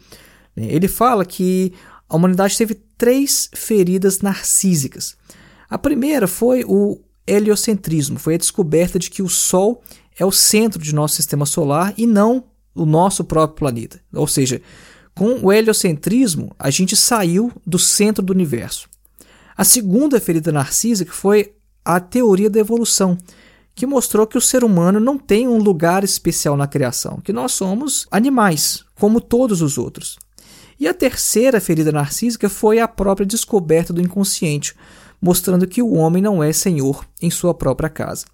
Ele 0.55 0.87
fala 0.87 1.25
que 1.25 1.73
a 2.09 2.15
humanidade 2.15 2.57
teve 2.57 2.75
três 2.97 3.49
feridas 3.55 4.21
narcísicas. 4.21 5.17
A 5.69 5.79
primeira 5.79 6.29
foi 6.29 6.63
o 6.65 7.01
heliocentrismo, 7.27 8.19
foi 8.19 8.35
a 8.35 8.39
descoberta 8.39 8.99
de 8.99 9.11
que 9.11 9.23
o 9.23 9.29
Sol 9.29 9.83
é 10.19 10.25
o 10.25 10.31
centro 10.31 10.81
de 10.81 10.95
nosso 10.95 11.17
sistema 11.17 11.47
solar 11.47 11.93
e 11.97 12.07
não 12.07 12.45
o 12.75 12.87
nosso 12.87 13.25
próprio 13.25 13.57
planeta. 13.57 14.01
Ou 14.15 14.29
seja, 14.29 14.63
com 15.15 15.41
o 15.43 15.53
heliocentrismo, 15.53 16.55
a 16.59 16.71
gente 16.71 16.95
saiu 16.95 17.51
do 17.67 17.79
centro 17.79 18.23
do 18.25 18.33
universo. 18.33 18.89
A 19.57 19.65
segunda 19.65 20.21
ferida 20.21 20.53
narcísica 20.53 21.11
foi 21.11 21.55
a 21.83 21.99
teoria 21.99 22.51
da 22.51 22.61
evolução, 22.61 23.17
que 23.75 23.87
mostrou 23.87 24.27
que 24.27 24.37
o 24.37 24.41
ser 24.41 24.63
humano 24.63 25.01
não 25.01 25.17
tem 25.17 25.49
um 25.49 25.57
lugar 25.57 26.05
especial 26.05 26.59
na 26.59 26.67
criação, 26.67 27.21
que 27.25 27.33
nós 27.33 27.53
somos 27.53 28.07
animais, 28.11 28.85
como 29.01 29.19
todos 29.19 29.63
os 29.63 29.79
outros. 29.79 30.19
E 30.79 30.87
a 30.87 30.93
terceira 30.93 31.59
ferida 31.59 31.91
narcísica 31.91 32.51
foi 32.51 32.81
a 32.81 32.87
própria 32.87 33.27
descoberta 33.27 33.95
do 33.95 34.03
inconsciente, 34.03 34.75
mostrando 35.23 35.67
que 35.67 35.81
o 35.81 35.95
homem 35.95 36.23
não 36.23 36.45
é 36.45 36.53
senhor 36.53 37.07
em 37.23 37.31
sua 37.31 37.55
própria 37.55 37.89
casa. 37.89 38.27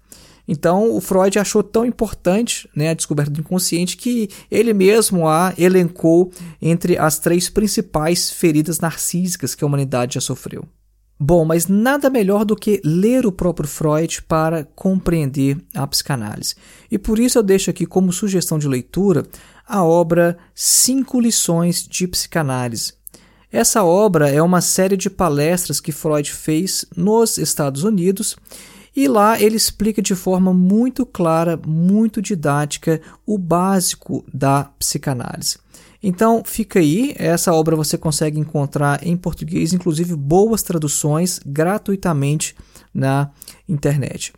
Então, 0.45 0.91
o 0.93 0.99
Freud 0.99 1.39
achou 1.39 1.63
tão 1.63 1.85
importante 1.85 2.69
né, 2.75 2.89
a 2.89 2.93
descoberta 2.93 3.31
do 3.31 3.39
inconsciente 3.39 3.95
que 3.95 4.29
ele 4.51 4.73
mesmo 4.73 5.25
a 5.25 5.53
elencou 5.57 6.31
entre 6.61 6.97
as 6.97 7.17
três 7.17 7.49
principais 7.49 8.29
feridas 8.29 8.81
narcísicas 8.81 9.55
que 9.55 9.63
a 9.63 9.67
humanidade 9.67 10.15
já 10.15 10.21
sofreu. 10.21 10.67
Bom, 11.19 11.45
mas 11.45 11.67
nada 11.67 12.09
melhor 12.09 12.43
do 12.43 12.55
que 12.55 12.81
ler 12.83 13.25
o 13.25 13.31
próprio 13.31 13.67
Freud 13.67 14.21
para 14.23 14.65
compreender 14.75 15.57
a 15.73 15.85
psicanálise. 15.87 16.55
E 16.91 16.97
por 16.97 17.19
isso 17.19 17.37
eu 17.37 17.43
deixo 17.43 17.69
aqui 17.69 17.85
como 17.85 18.11
sugestão 18.11 18.59
de 18.59 18.67
leitura 18.67 19.25
a 19.65 19.83
obra 19.83 20.37
Cinco 20.53 21.19
Lições 21.19 21.87
de 21.87 22.05
Psicanálise, 22.07 22.93
essa 23.53 23.83
obra 23.83 24.31
é 24.31 24.41
uma 24.41 24.61
série 24.61 24.97
de 24.97 25.11
palestras 25.11 25.79
que 25.79 25.91
Freud 25.91 26.33
fez 26.33 26.85
nos 26.97 27.37
Estados 27.37 27.83
Unidos 27.83 28.35
e 28.95 29.07
lá 29.07 29.39
ele 29.39 29.55
explica 29.55 30.01
de 30.01 30.15
forma 30.15 30.51
muito 30.51 31.05
clara, 31.05 31.55
muito 31.63 32.19
didática, 32.19 32.99
o 33.27 33.37
básico 33.37 34.25
da 34.33 34.63
psicanálise. 34.79 35.59
Então 36.03 36.43
fica 36.45 36.79
aí, 36.79 37.15
essa 37.17 37.53
obra 37.53 37.77
você 37.77 37.97
consegue 37.97 38.37
encontrar 38.37 39.07
em 39.07 39.15
português, 39.15 39.71
inclusive 39.71 40.13
boas 40.17 40.61
traduções 40.61 41.39
gratuitamente 41.45 42.53
na 42.93 43.31
internet. 43.69 44.33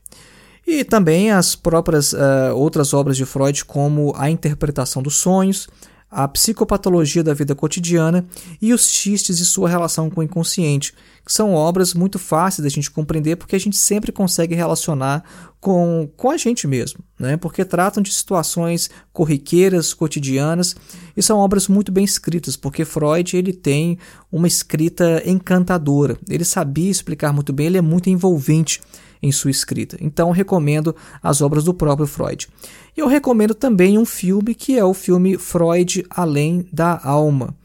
E 0.67 0.84
também 0.84 1.32
as 1.32 1.56
próprias 1.56 2.13
uh, 2.13 2.56
outras 2.56 2.93
obras 2.93 3.17
de 3.17 3.25
Freud, 3.25 3.65
como 3.65 4.13
A 4.15 4.30
Interpretação 4.30 5.01
dos 5.01 5.15
Sonhos, 5.15 5.67
a 6.15 6.30
psicopatologia 6.30 7.21
da 7.21 7.34
vida 7.34 7.54
cotidiana 7.54 8.25
e 8.62 8.73
os 8.73 8.89
xistes 8.89 9.38
e 9.39 9.45
sua 9.45 9.67
relação 9.67 10.10
com 10.10 10.21
o 10.21 10.23
inconsciente, 10.23 10.93
que 11.25 11.34
são 11.34 11.54
obras 11.54 11.93
muito 11.93 12.17
fáceis 12.17 12.63
da 12.63 12.69
gente 12.69 12.89
compreender 12.89 13.36
porque 13.36 13.54
a 13.54 13.60
gente 13.60 13.75
sempre 13.75 14.13
consegue 14.13 14.56
relacionar 14.56 15.25
com, 15.60 16.10
com 16.15 16.30
a 16.30 16.38
gente 16.38 16.67
mesmo, 16.67 17.01
né? 17.19 17.36
porque 17.36 17.65
tratam 17.65 18.01
de 18.01 18.13
situações 18.13 18.89
corriqueiras, 19.12 19.93
cotidianas, 19.93 20.73
e 21.17 21.21
são 21.21 21.38
obras 21.38 21.67
muito 21.67 21.91
bem 21.91 22.06
escritas, 22.06 22.56
porque 22.56 22.86
Freud 22.86 23.36
ele 23.36 23.51
tem 23.51 23.97
uma 24.32 24.47
escrita 24.47 25.21
encantadora, 25.25 26.17
ele 26.30 26.45
sabia 26.45 26.89
explicar 26.89 27.34
muito 27.34 27.51
bem, 27.51 27.65
ele 27.65 27.78
é 27.78 27.82
muito 27.82 28.10
envolvente 28.10 28.80
em 29.21 29.32
sua 29.32 29.51
escrita. 29.51 29.97
Então 29.99 30.32
recomendo 30.32 30.95
as 31.21 31.41
obras 31.41 31.63
do 31.63 31.73
próprio 31.73 32.08
Freud. 32.08 32.47
E 32.95 32.99
eu 32.99 33.08
recomendo 33.08 33.54
também 33.54 33.97
um 33.97 34.06
filme 34.06 34.56
que 34.56 34.78
é 34.78 34.84
o 34.84 34.93
filme 34.93 35.38
Freud 35.38 36.06
Além 36.10 36.67
da 36.71 36.99
Alma. 37.04 37.56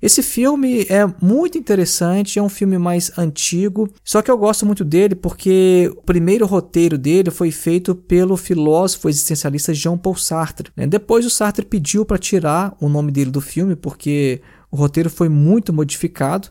Esse 0.00 0.22
filme 0.22 0.86
é 0.88 1.04
muito 1.20 1.58
interessante, 1.58 2.38
é 2.38 2.42
um 2.42 2.48
filme 2.48 2.78
mais 2.78 3.10
antigo, 3.18 3.88
só 4.04 4.22
que 4.22 4.30
eu 4.30 4.38
gosto 4.38 4.64
muito 4.64 4.84
dele 4.84 5.16
porque 5.16 5.92
o 5.96 6.02
primeiro 6.02 6.46
roteiro 6.46 6.96
dele 6.96 7.32
foi 7.32 7.50
feito 7.50 7.96
pelo 7.96 8.36
filósofo 8.36 9.08
existencialista 9.08 9.74
Jean 9.74 9.98
Paul 9.98 10.14
Sartre. 10.14 10.70
Né? 10.76 10.86
Depois 10.86 11.26
o 11.26 11.30
Sartre 11.30 11.64
pediu 11.64 12.04
para 12.04 12.16
tirar 12.16 12.76
o 12.80 12.88
nome 12.88 13.10
dele 13.10 13.30
do 13.30 13.40
filme 13.40 13.74
porque 13.74 14.40
o 14.70 14.76
roteiro 14.76 15.10
foi 15.10 15.28
muito 15.28 15.72
modificado, 15.72 16.48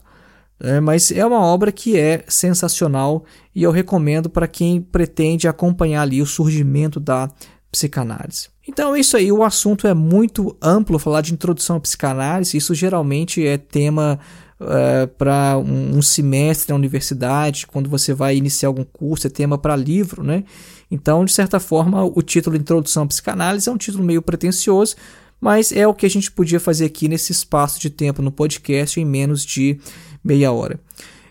é, 0.60 0.80
mas 0.80 1.12
é 1.12 1.26
uma 1.26 1.39
obra 1.39 1.72
que 1.72 1.98
é 1.98 2.24
sensacional 2.28 3.24
e 3.54 3.63
eu 3.63 3.72
recomendo 3.72 4.30
para 4.30 4.48
quem 4.48 4.82
pretende 4.82 5.48
acompanhar 5.48 6.02
ali 6.02 6.22
o 6.22 6.26
surgimento 6.26 7.00
da 7.00 7.30
psicanálise. 7.72 8.50
Então 8.67 8.96
é 8.96 9.00
isso 9.00 9.15
aí, 9.15 9.32
o 9.32 9.43
assunto 9.43 9.88
é 9.88 9.93
muito 9.93 10.56
amplo, 10.62 11.00
falar 11.00 11.22
de 11.22 11.34
introdução 11.34 11.78
à 11.78 11.80
psicanálise, 11.80 12.58
isso 12.58 12.74
geralmente 12.74 13.46
é 13.46 13.58
tema 13.58 14.20
é, 14.60 15.06
para 15.06 15.58
um, 15.58 15.98
um, 15.98 16.02
semestre 16.02 16.70
na 16.70 16.76
universidade, 16.76 17.67
quando 17.67 17.89
você 17.89 18.13
vai 18.13 18.36
iniciar 18.36 18.70
algum 18.70 18.84
curso, 18.84 19.28
é 19.28 19.30
tema 19.30 19.58
para 19.58 19.76
livro, 19.76 20.24
né? 20.24 20.43
Então, 20.89 21.24
de 21.24 21.32
certa 21.32 21.60
forma, 21.60 22.04
o 22.04 22.22
título 22.22 22.56
Introdução 22.56 23.04
à 23.04 23.08
Psicanálise 23.08 23.70
é 23.70 23.72
um 23.72 23.78
título 23.78 24.04
meio 24.04 24.22
pretencioso, 24.22 24.96
mas 25.39 25.72
é 25.72 25.88
o 25.88 25.93
que 25.93 26.06
a 26.06 26.10
gente 26.10 26.32
podia 26.32 26.60
fazer 26.60 26.86
aqui 26.86 27.08
nesse 27.08 27.32
espaço 27.32 27.80
de 27.80 27.89
tempo 27.89 28.22
no 28.22 28.32
podcast 28.32 29.00
em 29.00 29.06
menos 29.06 29.46
de 29.46 29.80
meia 30.28 30.52
hora. 30.52 30.80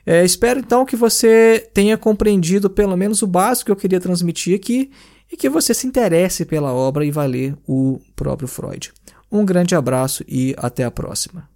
É, 0.04 0.24
espero 0.24 0.60
então 0.60 0.86
que 0.86 0.96
você 0.96 1.68
tenha 1.74 1.98
compreendido 1.98 2.70
pelo 2.70 2.96
menos 2.96 3.22
o 3.22 3.26
básico 3.26 3.66
que 3.66 3.72
eu 3.72 3.76
queria 3.76 4.00
transmitir 4.00 4.56
aqui 4.56 4.90
e 5.30 5.36
que 5.36 5.48
você 5.48 5.74
se 5.74 5.86
interesse 5.86 6.44
pela 6.44 6.72
obra 6.72 7.04
e 7.04 7.10
vá 7.10 7.24
ler 7.24 7.56
o 7.66 8.00
próprio 8.14 8.48
Freud. 8.48 8.92
Um 9.30 9.44
grande 9.44 9.74
abraço 9.74 10.24
e 10.28 10.54
até 10.56 10.84
a 10.84 10.90
próxima. 10.90 11.55